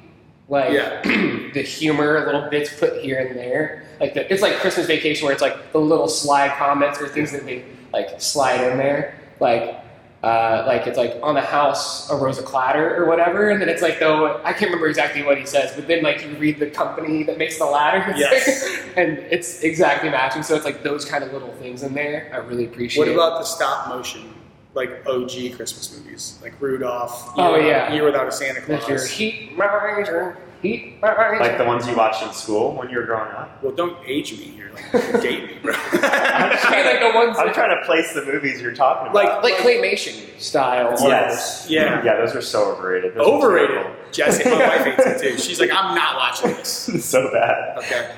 [0.48, 1.02] like Yeah.
[1.54, 3.84] the humor, little bits put here and there.
[4.00, 7.32] Like the, it's like Christmas Vacation where it's like the little slide comments or things
[7.32, 7.64] that they
[7.94, 9.76] like slide in there, like.
[10.22, 13.82] Uh, like it's like on the house arose a clatter or whatever, and then it's
[13.82, 16.70] like though I can't remember exactly what he says, but then like you read the
[16.70, 18.68] company that makes the ladder, Yes.
[18.98, 20.44] and it's exactly matching.
[20.44, 22.30] So it's like those kind of little things in there.
[22.34, 23.08] I really appreciate.
[23.08, 23.16] It.
[23.16, 24.34] What about the stop motion,
[24.74, 27.32] like OG Christmas movies, like Rudolph?
[27.38, 27.92] Oh, yeah.
[27.94, 29.10] Year Without a Santa That's your Claus.
[29.10, 31.38] Heat Miser, Heat Miser.
[31.40, 33.64] Like the ones you watched in school when you were growing up.
[33.64, 35.74] Well, don't age me here, like date me, bro.
[35.76, 39.16] I mean, like the ones I'm that- trying to place the movies you're talking about.
[39.16, 40.96] like like claymation style.
[41.02, 42.04] yes, Yeah.
[42.04, 42.18] yeah.
[42.18, 43.16] Those are so overrated.
[43.16, 43.86] Those Overrated.
[44.12, 45.38] Jesse, my wife hates it too.
[45.40, 46.70] She's like, I'm not watching this.
[47.06, 47.78] so bad.
[47.80, 48.16] Okay.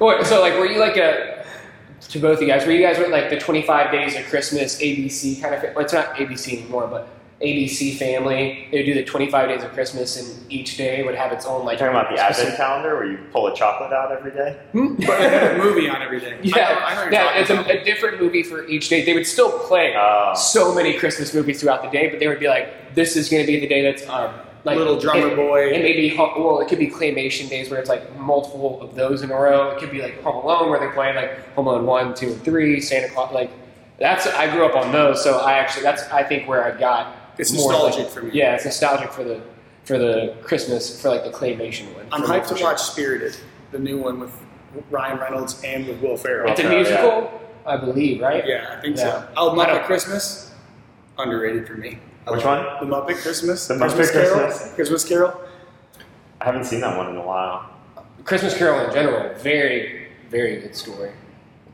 [0.00, 1.35] Wait, So like, were you like a
[2.00, 2.66] to both of you guys?
[2.66, 5.62] where you guys were like the twenty five days of Christmas ABC kind of?
[5.74, 7.08] Well, it's not ABC anymore, but
[7.42, 8.66] ABC family.
[8.70, 11.44] They would do the twenty five days of Christmas, and each day would have its
[11.46, 11.80] own like.
[11.80, 14.58] You're talking about the advent calendar where you pull a chocolate out every day?
[14.72, 16.38] But a movie on every day.
[16.42, 19.04] Yeah, I I know what you're yeah, it's a, a different movie for each day.
[19.04, 20.32] They would still play Oh.
[20.34, 23.42] so many Christmas movies throughout the day, but they would be like, "This is going
[23.42, 24.32] to be the day that's um,
[24.66, 25.68] like Little Drummer it, Boy.
[25.72, 29.22] It may be well, it could be claymation days where it's like multiple of those
[29.22, 29.70] in a row.
[29.70, 32.42] It could be like Home Alone where they're playing like Home Alone one, two, and
[32.42, 32.80] three.
[32.80, 33.50] Santa Claus, like
[33.98, 37.16] that's I grew up on those, so I actually that's I think where I got
[37.38, 38.30] It's more, nostalgic like- for me.
[38.34, 39.40] Yeah, it's nostalgic for the
[39.84, 42.06] for the Christmas for like the claymation one.
[42.10, 42.66] I'm hyped to sure.
[42.66, 43.36] watch Spirited,
[43.70, 44.32] the new one with
[44.90, 46.50] Ryan Reynolds and with Will Ferrell.
[46.50, 46.82] It's a Okay, yeah.
[46.82, 48.44] musical, I believe, right?
[48.44, 49.04] Yeah, I think Yeah.
[49.04, 49.28] so.
[49.36, 50.50] Oh, Muppet Christmas,
[51.18, 51.98] underrated for me.
[52.26, 52.64] I Which one?
[52.80, 53.66] The Muppet Christmas.
[53.68, 54.40] The Muppet Christmas Carol.
[54.46, 54.74] Christmas?
[54.74, 55.40] Christmas Carol.
[56.40, 57.70] I haven't seen that one in a while.
[58.24, 61.12] Christmas Carol in general, very, very good story.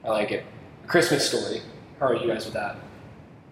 [0.04, 0.44] I like it.
[0.86, 1.62] Christmas story.
[1.98, 2.76] How are you guys with that?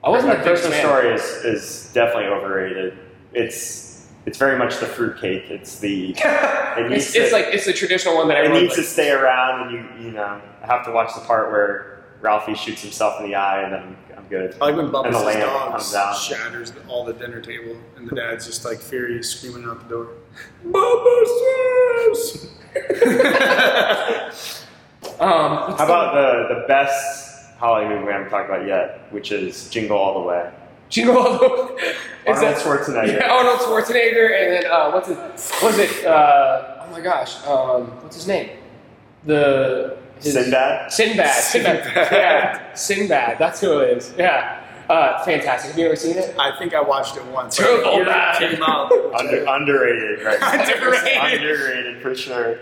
[0.05, 0.85] I wasn't A a Christmas fan.
[0.85, 2.99] story is, is definitely overrated.
[3.33, 5.51] It's it's very much the fruitcake.
[5.51, 8.75] It's the it needs It's, it's like it's the traditional one that it everyone needs
[8.77, 12.83] to stay around, and you you know have to watch the part where Ralphie shoots
[12.83, 14.55] himself in the eye, and then I'm good.
[14.61, 16.17] I like when And Bubbles' the lamp dog comes out.
[16.17, 19.89] shatters the, all the dinner table, and the dad's just like furious, screaming out the
[19.95, 20.09] door.
[20.65, 22.47] Bubbles!
[25.19, 29.69] Um, How about the the best holiday movie we haven't talked about yet, which is
[29.69, 30.51] Jingle All the Way.
[30.89, 31.95] Jingle All the Way?
[32.27, 33.19] Arnold that- Schwarzenegger.
[33.21, 35.19] Yeah, Arnold Schwarzenegger, and then uh, what's it?
[35.63, 36.07] Was it?
[36.07, 38.51] Uh, oh my gosh, um, what's his name?
[39.27, 40.93] The his, Sinbad.
[40.93, 41.35] Sinbad.
[41.35, 41.85] Sinbad.
[41.85, 42.13] Sinbad.
[42.13, 43.39] Yeah, Sinbad.
[43.39, 44.15] That's who it is.
[44.19, 45.71] Yeah, uh, fantastic.
[45.71, 46.35] Have you ever seen it?
[46.39, 47.57] I think I watched it once.
[47.57, 48.37] Turbo Like, Man.
[48.53, 48.93] came out.
[49.19, 50.39] Under, underrated, right?
[50.43, 51.41] Underrated.
[51.41, 52.59] underrated for sure.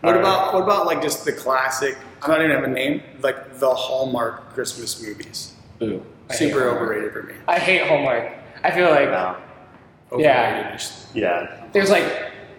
[0.00, 0.20] What All right.
[0.20, 1.96] about what about like just the classic?
[2.22, 3.02] I'm not even have a name.
[3.20, 5.54] Like the Hallmark Christmas movies.
[5.78, 6.02] Boo.
[6.30, 6.82] I Super Hallmark.
[6.82, 7.34] overrated for me.
[7.48, 8.30] I hate Hallmark.
[8.64, 9.36] I feel like No.
[10.18, 10.78] Yeah.
[11.14, 11.64] Yeah.
[11.72, 12.04] there's like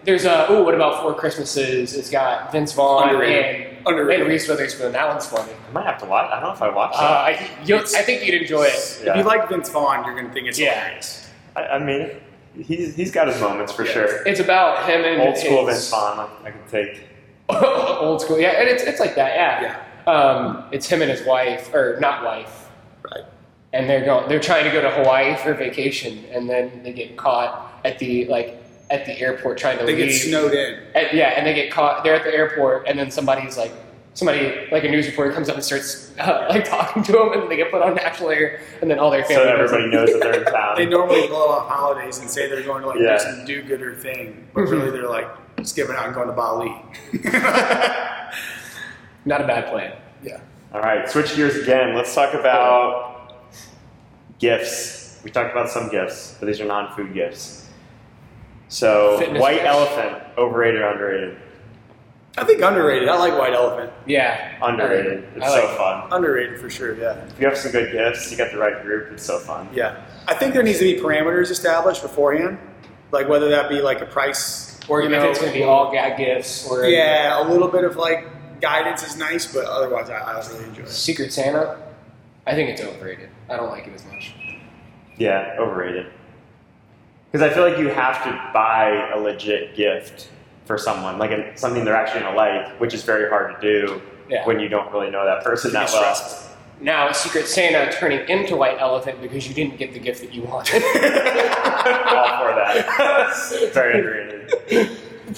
[0.08, 1.94] there's a oh what about Four Christmases?
[1.94, 3.66] It's got Vince Vaughn Underrated.
[3.76, 4.22] and Underrated.
[4.22, 4.92] and Reese Witherspoon.
[4.92, 5.52] That one's funny.
[5.68, 6.30] I might have to watch.
[6.30, 7.02] I don't know if I watched Uh.
[7.02, 9.02] I, you'll, I think you'd enjoy it.
[9.04, 9.10] Yeah.
[9.12, 10.80] If you like Vince Vaughn, you're gonna think it's Yeah.
[10.82, 11.30] hilarious.
[11.56, 12.10] I, I mean,
[12.58, 13.92] he's he's got his moments for Yeah.
[13.92, 14.26] sure.
[14.26, 17.02] It's about him and Old school his- Vince Vaughn, I, I can take.
[17.50, 19.62] old school, yeah, and it's it's like that, yeah.
[20.06, 20.12] Yeah.
[20.12, 22.70] Um, it's him and his wife, or not wife,
[23.04, 23.24] Right.
[23.74, 24.26] and they're going.
[24.28, 28.24] They're trying to go to Hawaii for vacation, and then they get caught at the
[28.26, 28.57] like
[28.90, 30.06] at the airport trying to They leave.
[30.08, 30.80] get snowed in.
[30.94, 32.04] And- yeah, and they get caught.
[32.04, 33.72] They're at the airport, and then somebody's like,
[34.14, 37.50] somebody like a news reporter comes up and starts uh, like talking to them, and
[37.50, 39.44] they get put on national air, and then all their So family.
[39.46, 40.74] that everybody knows that they're in town.
[40.76, 43.18] They normally blow off holidays and say they're going to like Yeah.
[43.18, 45.28] do some do-gooder thing, but really they're like
[45.64, 46.74] skipping out and going to Bali.
[49.24, 49.92] Not a bad plan.
[50.22, 50.40] yeah.
[50.72, 51.94] All right, switch gears again.
[51.94, 53.34] Let's talk about
[54.38, 55.20] gifts.
[55.24, 57.57] We talked about some gifts, but these are non-food gifts.
[58.68, 59.66] So, Fitness white gifts.
[59.66, 61.36] elephant, overrated, or underrated?
[62.36, 63.08] I think underrated.
[63.08, 63.92] I like White Elephant.
[64.06, 65.24] Yeah, Underrated.
[65.34, 66.12] It's I like so fun.
[66.12, 66.94] Underrated for sure.
[66.94, 67.14] Yeah.
[67.24, 69.10] If you have some good gifts, you got the right group.
[69.12, 69.68] It's so fun.
[69.72, 70.04] Yeah.
[70.28, 72.58] I think there needs to be parameters established beforehand,
[73.10, 75.64] like whether that be like a price Or you if know, it's going to be
[75.64, 78.28] all gag gifts, or Yeah, a little bit of like
[78.60, 80.90] guidance is nice, but otherwise I, I really enjoy it.
[80.90, 81.76] Secret Santa,
[82.46, 83.30] I think it's overrated.
[83.50, 84.32] I don't like it as much.
[85.16, 86.12] Yeah, overrated.
[87.30, 90.30] Because I feel like you have to buy a legit gift
[90.64, 94.00] for someone, like a, something they're actually gonna like, which is very hard to do
[94.28, 94.46] Yeah.
[94.46, 96.02] when you don't really know that person that well.
[96.14, 96.44] stressful.
[96.80, 100.42] Now, Secret Santa turning into White Elephant because you didn't get the gift that you
[100.42, 100.82] wanted.
[100.84, 103.70] All for that.
[103.74, 104.90] very underrated.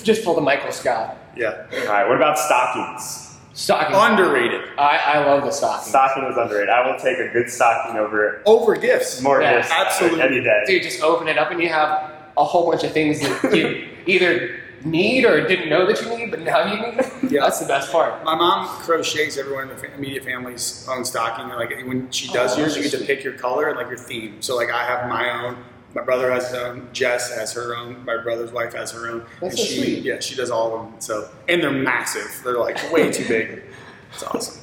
[0.03, 1.16] Just pull the Michael Scott.
[1.37, 1.64] Yeah.
[1.72, 3.30] All right, what about stockings?
[3.61, 3.94] Stocking.
[3.94, 4.62] Underrated.
[4.79, 5.88] I, I love the stocking.
[5.90, 6.70] Stocking is underrated.
[6.70, 9.20] I will take a good stocking over Over gifts.
[9.20, 10.23] more Yeah, gifts absolutely.
[10.23, 10.62] any day.
[10.66, 13.87] Dude, just open it up and you have a whole bunch of things that you
[14.07, 17.05] either need or didn't know that you need, but now you need.
[17.31, 17.42] Yeah.
[17.42, 18.25] That's the best part.
[18.25, 21.44] My mom crochets everyone in the fa- immediate family's own stocking.
[21.51, 23.88] and, Like when she does Oh, yours, you get to pick your color and like
[23.88, 24.40] your theme.
[24.40, 25.62] So like I have my own.
[25.94, 26.88] My brother has his own.
[26.92, 28.05] Jess has her own.
[28.05, 29.26] My brother's wife has her own.
[29.40, 30.03] That's and so she, sweet.
[30.05, 31.00] yeah, she does all of them.
[31.00, 32.40] So and they're massive.
[32.44, 33.62] They're like way too big.
[34.12, 34.61] It's awesome.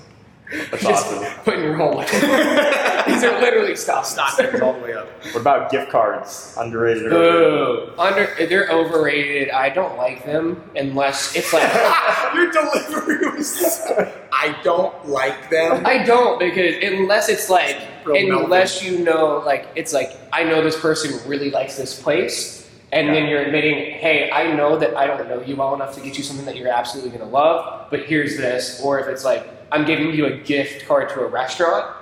[0.52, 1.44] That's Just awesome.
[1.44, 2.12] putting your whole life.
[3.08, 4.14] These are literally stockings.
[4.34, 5.08] Stockings all the way up.
[5.34, 6.56] What about gift cards?
[6.58, 8.00] Underrated or overrated?
[8.00, 9.50] Under, they're overrated.
[9.50, 11.64] I don't like them unless it's like
[12.36, 13.82] Your delivery was.
[14.32, 15.86] I don't like them.
[15.86, 20.64] I don't because unless it's like Bro, unless you know like it's like I know
[20.64, 25.08] this person really likes this place and then you're admitting, hey, I know that I
[25.08, 28.06] don't know you well enough to get you something that you're absolutely gonna love, but
[28.06, 28.82] here's this.
[28.82, 31.94] Or if it's like I'm giving you a gift card to a restaurant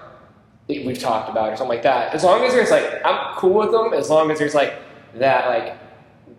[0.68, 2.14] that we've talked about or something like that.
[2.14, 4.74] As long as there's like I'm cool with them, as long as there's like
[5.16, 5.78] that like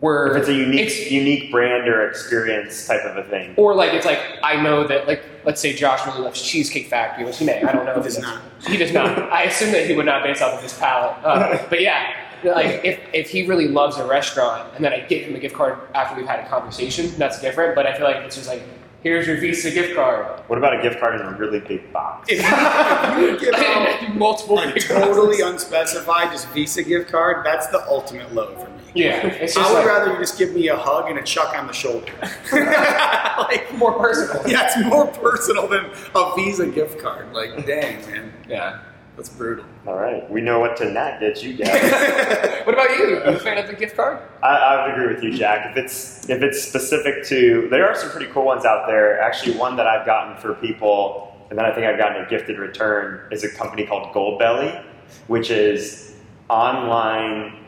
[0.01, 3.55] we're If it's a unique, it's- unique brand or experience type of a thing.
[3.57, 7.25] or like it's like I know that like let's say Josh really loves Cheesecake Factory,
[7.25, 7.63] which he may.
[7.63, 7.95] I don't know.
[7.95, 8.23] He if does does.
[8.25, 8.43] not.
[8.67, 9.19] He does not.
[9.33, 11.17] I assume that he would not based off of his palate.
[11.25, 15.25] Uh, but yeah, like if, if he really loves a restaurant and then I get
[15.25, 17.75] him a gift card after we've had a conversation, that's different.
[17.75, 18.63] But I feel like it's just like
[19.07, 20.41] here's your Visa gift card.
[20.49, 22.29] What about a gift card in a really big box?
[22.29, 27.47] If you, if you would give out multiple a totally unspecified just Visa gift card,
[27.47, 28.77] that's the ultimate low for me.
[28.95, 31.57] Yeah, it's I would like rather you just give me a hug and a chuck
[31.57, 32.13] on the shoulder.
[32.53, 34.43] like, more personal.
[34.49, 37.33] yeah, it's more personal than a Visa gift card.
[37.33, 38.81] Like, dang, man, Yeah.
[39.17, 39.65] That's brutal.
[39.87, 42.53] All right, we know what to not get you guys.
[42.67, 43.05] What about you?
[43.05, 44.19] Are you a fan of the gift card?
[44.43, 45.71] I, I would agree with you, Jack.
[45.71, 49.21] If it's if it's specific to, there are some pretty cool ones out there.
[49.21, 52.59] Actually, one that I've gotten for people, and then I think I've gotten a gifted
[52.59, 54.83] return, is a company called Goldbelly,
[55.29, 56.17] which is
[56.51, 57.65] online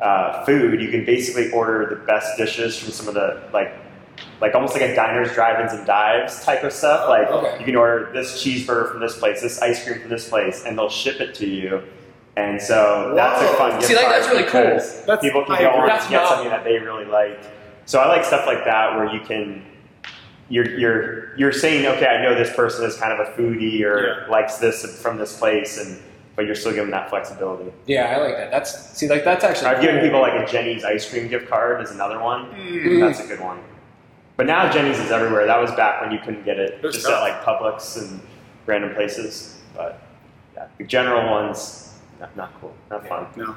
[0.00, 0.80] uh, food.
[0.80, 3.72] You can basically order the best dishes from some of the like.
[4.40, 7.08] Like almost like a diners, drive-ins, and dives type of stuff.
[7.08, 7.58] Like Okay.
[7.58, 10.78] you can order this cheeseburger from this place, this ice cream from this place, and
[10.78, 11.82] they'll ship it to you.
[12.36, 14.62] And so that's a fun gift See, like, that's really cool.
[14.62, 17.38] That's- people can I go on and get something that they really like.
[17.84, 19.66] So I like stuff like that where you can
[20.48, 24.22] you're you're you're saying, okay, I know this person is kind of a foodie or
[24.24, 24.30] Yeah.
[24.30, 26.00] likes this from this place, and
[26.36, 27.70] but you're still giving that flexibility.
[27.86, 28.50] Yeah, I like that.
[28.50, 29.66] That's see, like that's actually.
[29.68, 32.46] I've given people like a Jeni's ice cream gift card is another one.
[32.52, 33.00] Mm.
[33.00, 33.58] That's a good one.
[34.40, 35.44] But now Jeni's is everywhere.
[35.44, 37.16] That was back when you couldn't get it It just tough.
[37.16, 38.22] at like Publix and
[38.64, 39.60] random places.
[39.76, 40.00] But
[40.54, 43.26] yeah, the general ones, not, not cool, not fun.
[43.36, 43.54] No.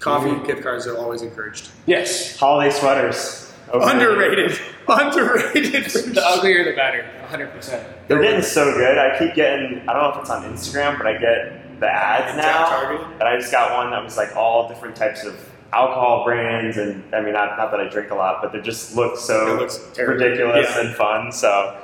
[0.00, 0.44] Coffee mm-hmm.
[0.44, 1.70] gift cards are always encouraged.
[1.86, 2.36] Yes.
[2.36, 3.52] Holiday sweaters.
[3.72, 4.58] Underrated.
[4.88, 5.84] Underrated.
[6.14, 7.04] The uglier the better.
[7.20, 7.52] 100.
[7.52, 8.98] percent They're getting so good.
[8.98, 9.88] I keep getting.
[9.88, 13.08] I don't know if it's on Instagram, but I get the ads now.
[13.20, 15.38] And I just got one that was like all different types of
[15.72, 18.94] alcohol brands, and I mean, not, not that I drink a lot, but they just
[18.96, 20.22] look so It looks terrible.
[20.24, 20.80] ridiculous Yeah.
[20.86, 21.32] and fun.
[21.32, 21.76] So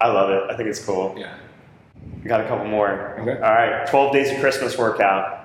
[0.00, 0.42] I love it.
[0.50, 1.14] I think it's cool.
[1.18, 1.34] Yeah.
[2.22, 3.16] We got a couple more.
[3.20, 3.32] Okay.
[3.36, 5.40] All right, 12 Days of Christmas workout.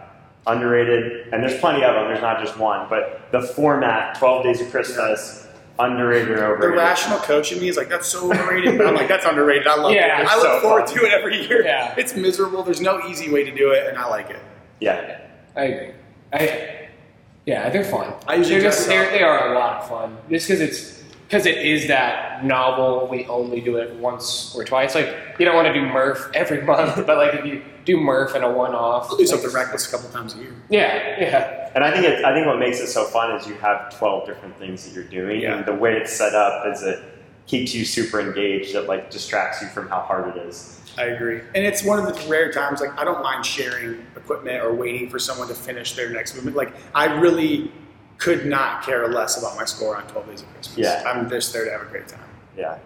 [0.47, 2.07] Underrated, and there's plenty of them.
[2.07, 5.45] There's not just one, but the format, 12 Days of Christmas,
[5.77, 6.73] underrated or overrated.
[6.73, 8.77] The rational coach in me is like, that's so overrated.
[8.77, 9.67] But I'm like, that's underrated.
[9.67, 10.27] I love Yeah, it.
[10.27, 10.97] I look so forward fun.
[10.99, 11.63] to it every year.
[11.63, 11.93] Yeah.
[11.97, 12.63] It's miserable.
[12.63, 14.39] There's no easy way to do it, and I like it.
[14.79, 15.19] Yeah.
[15.55, 15.93] I agree.
[16.33, 16.37] I
[17.45, 18.13] yeah, they're fun.
[18.27, 20.17] I usually they're just, they're, they are a lot of fun.
[20.29, 23.07] Just because it's because it is that novel.
[23.07, 24.95] We only do it once or twice.
[24.95, 28.35] Like you don't want to do Murph every month, but like if you do Murph
[28.35, 30.53] in a one-off, I'll do like, something reckless a couple times a year.
[30.69, 33.53] Yeah, yeah, And I think it, I think what makes it so fun is you
[33.55, 35.57] have 12 different things that you're doing, Yeah.
[35.57, 36.99] and the way it's set up is it
[37.47, 38.75] keeps you super engaged.
[38.75, 40.78] It like distracts you from how hard it is.
[40.99, 41.39] I agree.
[41.55, 45.09] And it's one of the rare times, like, I don't mind sharing equipment or waiting
[45.09, 46.57] for someone to finish their next movement.
[46.57, 47.71] Like, I really
[48.17, 50.77] could not care less about my score on 12 Days of Christmas.
[50.77, 51.03] Yeah.
[51.07, 52.19] I'm just there to have a great time.
[52.57, 52.79] Yeah.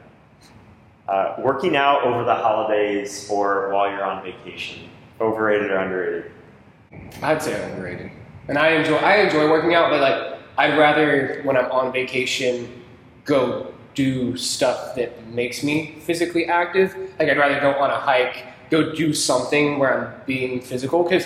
[1.07, 4.89] Uh, working out over the holidays or while you're on vacation,
[5.19, 6.31] overrated or underrated?
[7.23, 8.11] I'd say overrated.
[8.47, 12.83] And I enjoy I enjoy working out, but like I'd rather when I'm on vacation
[13.25, 16.95] go do stuff that makes me physically active.
[17.19, 21.25] Like I'd rather go on a hike, go do something where I'm being physical because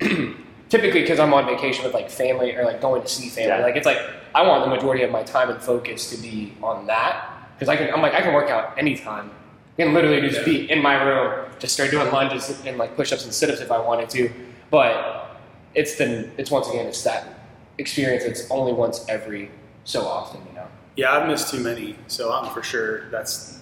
[0.68, 3.62] typically because I'm on vacation with like family or like going to see family, Yeah.
[3.62, 3.98] like it's like
[4.34, 7.76] I want the majority of my time and focus to be on that because I
[7.76, 9.30] can I'm like I can work out anytime.
[9.78, 13.24] I can literally just be in my room, just start doing lunges and like push-ups
[13.24, 14.30] and sit-ups if I wanted to.
[14.70, 15.38] But
[15.74, 17.28] it's the it's once again it's that
[17.78, 18.24] experience.
[18.24, 19.50] It's only once every
[19.84, 20.57] so often, you know.
[20.98, 23.60] Yeah, I've missed too many, so I'm for sure that's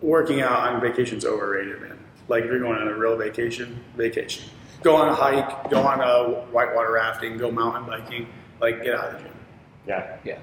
[0.00, 1.98] working out on vacation's overrated, man.
[2.28, 4.44] Like if you're going on a real vacation, vacation.
[4.82, 8.26] Go on a hike, go on a whitewater rafting, go mountain biking.
[8.58, 9.36] Like get out of the gym.
[9.86, 10.38] Yeah, Yeah.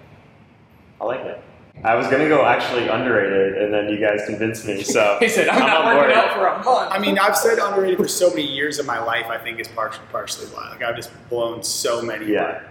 [1.02, 1.42] I like it.
[1.84, 4.84] I was gonna go actually underrated, and then you guys convinced me.
[4.84, 6.30] So He said, I'm, not on working board.
[6.30, 6.92] out for a month.
[6.92, 9.26] I mean, I've said underrated for so many years of my life.
[9.26, 10.70] I think it's partially partially why.
[10.70, 12.32] Like I've just blown so many.
[12.32, 12.62] Yeah.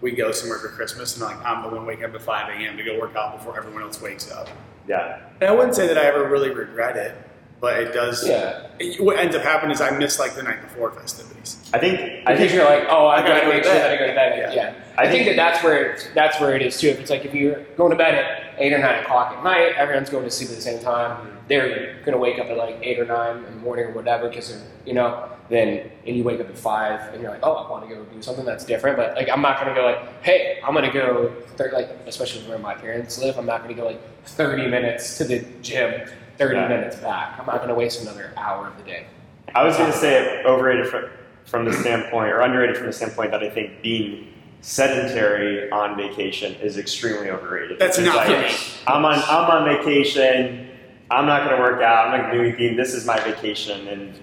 [0.00, 2.76] We go somewhere for Christmas, and like I'm the one waking up at 5 a.m.
[2.78, 4.48] to go work out before everyone else wakes up.
[4.88, 7.14] Yeah, And I wouldn't say that I ever really regret it,
[7.60, 8.26] but it does.
[8.26, 8.66] Yeah.
[8.78, 11.58] it- what ends up happening is I miss like the night before festivities.
[11.74, 13.64] I think I because think you're like, oh, I I gotta gotta go to make
[13.64, 13.82] sure bed.
[13.82, 14.38] that I go to bed.
[14.38, 14.54] Yeah.
[14.54, 16.88] Yeah, I I, think, think- that that's where it's, that's where it is too.
[16.88, 19.72] If it's like if you're going to bed at eight or nine o'clock at night,
[19.76, 21.38] everyone's going to sleep at the same time.
[21.48, 24.50] They're gonna wake up at like eight or nine in the morning or whatever because
[24.50, 25.28] they're you know.
[25.48, 28.04] Then and you wake up at five and you're like, oh, I want to go
[28.04, 28.96] do something that's different.
[28.96, 32.56] But like, I'm not gonna go like, hey, I'm gonna go thir- like, especially where
[32.56, 33.36] my parents live.
[33.36, 36.08] I'm not gonna go like 30 minutes to the gym,
[36.38, 36.68] 30 Yeah.
[36.68, 37.36] minutes back.
[37.40, 39.06] I'm not gonna waste another hour of the day.
[39.52, 41.10] I was gonna say it overrated from
[41.46, 44.28] from the standpoint, or underrated from the standpoint that I think being
[44.60, 47.78] sedentary on vacation is extremely overrated.
[47.78, 48.54] That's It's not like, me.
[48.86, 50.68] I'm on I'm on vacation.
[51.10, 52.06] I'm not going to work out.
[52.08, 52.76] I'm not going to do anything.
[52.76, 54.14] This is my vacation, and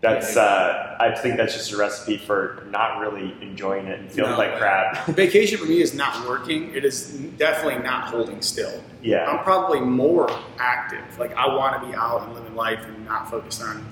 [0.00, 4.32] that's uh, I think that's just a recipe for not really enjoying it and feeling
[4.32, 4.38] No.
[4.38, 5.06] like crap.
[5.06, 6.74] Vacation for me is not working.
[6.74, 8.82] It is definitely not holding still.
[9.02, 9.26] Yeah.
[9.30, 10.28] I'm probably more
[10.58, 11.04] active.
[11.20, 13.86] Like I want to be out and living life and not focused on,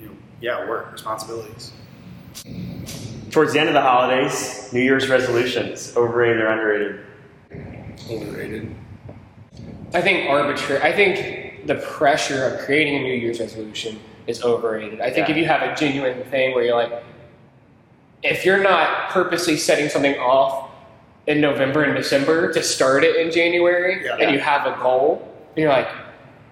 [0.00, 1.72] you know, yeah, work responsibilities.
[3.36, 7.00] Towards the end of the holidays, New Year's resolutions overrated or underrated?
[8.10, 8.74] Overrated.
[9.92, 10.80] I think arbitrary.
[10.80, 15.02] I think the pressure of creating a New Year's resolution is overrated.
[15.02, 15.32] I think Yeah.
[15.34, 16.90] if you have a genuine thing where you're like,
[18.22, 20.70] if you're not purposely setting something off
[21.26, 24.16] in November and December to start it in January, Yeah.
[24.18, 25.88] and you have a goal, you're like,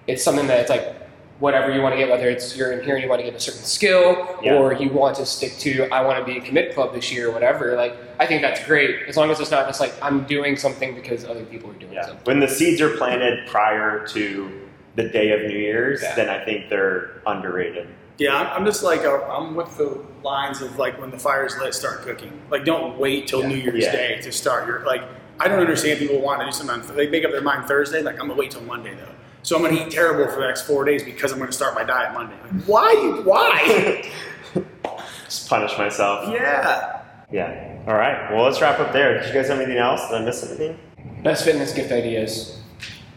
[0.05, 0.94] it's something that's like
[1.39, 3.35] whatever you want to get, whether it's you're in here and you want to get
[3.35, 4.55] a certain skill, Yeah.
[4.55, 7.29] or you want to stick to I want to be a commit club this year,
[7.29, 7.75] or whatever.
[7.75, 10.95] Like I think that's great as long as it's not just like I'm doing something
[10.95, 12.05] because other people are doing Yeah.
[12.07, 12.23] something.
[12.25, 14.61] When the seeds are planted prior to
[14.95, 16.15] the day of New Year's, Yeah.
[16.15, 17.87] then I think they're underrated.
[18.17, 21.57] Yeah, I'm I'm just like uh, I'm with the lines of like when the fire's
[21.57, 22.31] lit, start cooking.
[22.49, 23.47] Like don't wait till Yeah.
[23.49, 23.91] New Year's Yeah.
[23.91, 24.67] Day to start.
[24.67, 25.01] Your like
[25.37, 26.95] I don't understand people want to do something.
[26.95, 28.01] They make up their mind Thursday.
[28.01, 29.11] Like I'm gonna wait till Monday though.
[29.45, 31.83] So I'm gonna eat terrible for the next four days because I'm gonna start my
[31.83, 32.35] diet Monday.
[32.51, 33.21] Like, why?
[33.23, 34.11] Why?
[35.25, 36.33] Just punish myself.
[36.33, 37.03] yeah.
[37.31, 37.83] Yeah.
[37.87, 38.31] All right.
[38.31, 39.19] Well, let's wrap up there.
[39.19, 40.01] Did you guys have anything else?
[40.09, 40.79] Did I miss anything?
[41.21, 42.59] Best fitness gift ideas.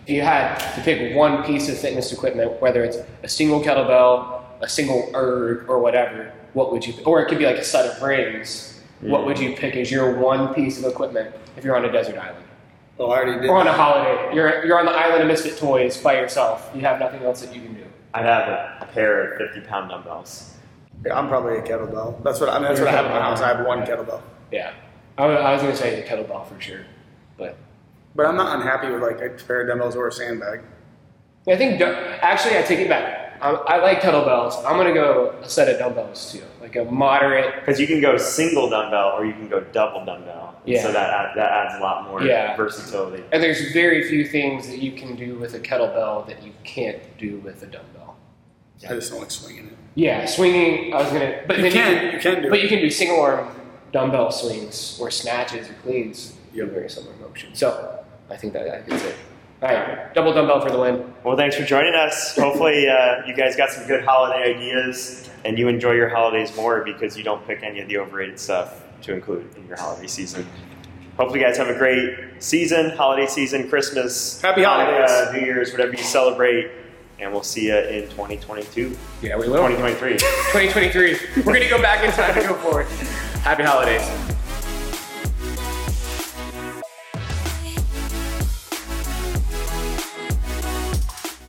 [0.07, 4.43] If you had to pick one piece of fitness equipment, whether it's a single kettlebell,
[4.61, 6.93] a single erg, or whatever, what would you?
[6.93, 7.07] Pick?
[7.09, 8.83] Or it could be like a set of rings.
[9.01, 12.19] What would you pick as your one piece of equipment if you're on a desert
[12.19, 12.48] island
[12.99, 13.51] Oh, I already did.
[13.51, 14.35] or on a holiday?
[14.35, 16.71] You're you're on the island of Misfit Toys by yourself.
[16.75, 17.85] You have nothing else that you can do.
[18.15, 20.55] I'd have a pair of 50 pound dumbbells.
[21.07, 22.23] Yeah, I'm probably a kettlebell.
[22.25, 22.63] That's what I mean.
[22.65, 23.41] That's what I have in my house.
[23.41, 24.21] I have one kettlebell,
[24.51, 24.73] Yeah,
[25.17, 26.81] I, wa- I was gonna say the kettlebell for sure,
[27.37, 27.57] but
[28.17, 30.63] but I'm not unhappy with like a pair of dumbbells or a sandbag.
[31.47, 33.18] I think actually I take it back.
[33.41, 34.57] I, I like kettlebells.
[34.65, 37.55] I'm gonna go a set of dumbbells too, like a moderate.
[37.61, 40.61] Because you can go single dumbbell or you can go double dumbbell.
[40.65, 40.83] Yeah.
[40.83, 42.57] So that add- that adds a lot more Yeah.
[42.57, 43.25] versatility.
[43.33, 46.99] And there's very few things that you can do with a kettlebell that you can't
[47.19, 48.17] do with a dumbbell.
[48.85, 49.73] I just don't like swinging it.
[49.95, 50.95] Yeah, swinging.
[50.95, 52.63] I was gonna, but You then can, you can do but it.
[52.63, 53.49] you can do single arm
[53.93, 56.35] dumbbell swings or snatches or cleans.
[56.55, 56.69] Yep.
[56.69, 57.55] in very similar motion.
[57.55, 57.99] So
[58.31, 59.15] I think that I could say.
[59.61, 61.13] All right, double dumbbell for the win.
[61.25, 62.37] Well, thanks for joining us.
[62.37, 66.85] Hopefully, uh, you guys got some good holiday ideas and you enjoy your holidays more
[66.85, 70.47] because you don't pick any of the overrated stuff to include in your holiday season.
[71.17, 75.11] Hopefully, you guys have a great season, holiday season, Christmas, Happy holidays.
[75.11, 76.71] Hanukkah, New Year's, whatever you celebrate.
[77.19, 79.67] And we'll see you in 2022, Yeah, we will.
[79.67, 80.13] 2023.
[80.19, 81.43] 2023.
[81.43, 82.87] We're gonna go back in time to go forward.
[83.43, 84.09] Happy holidays.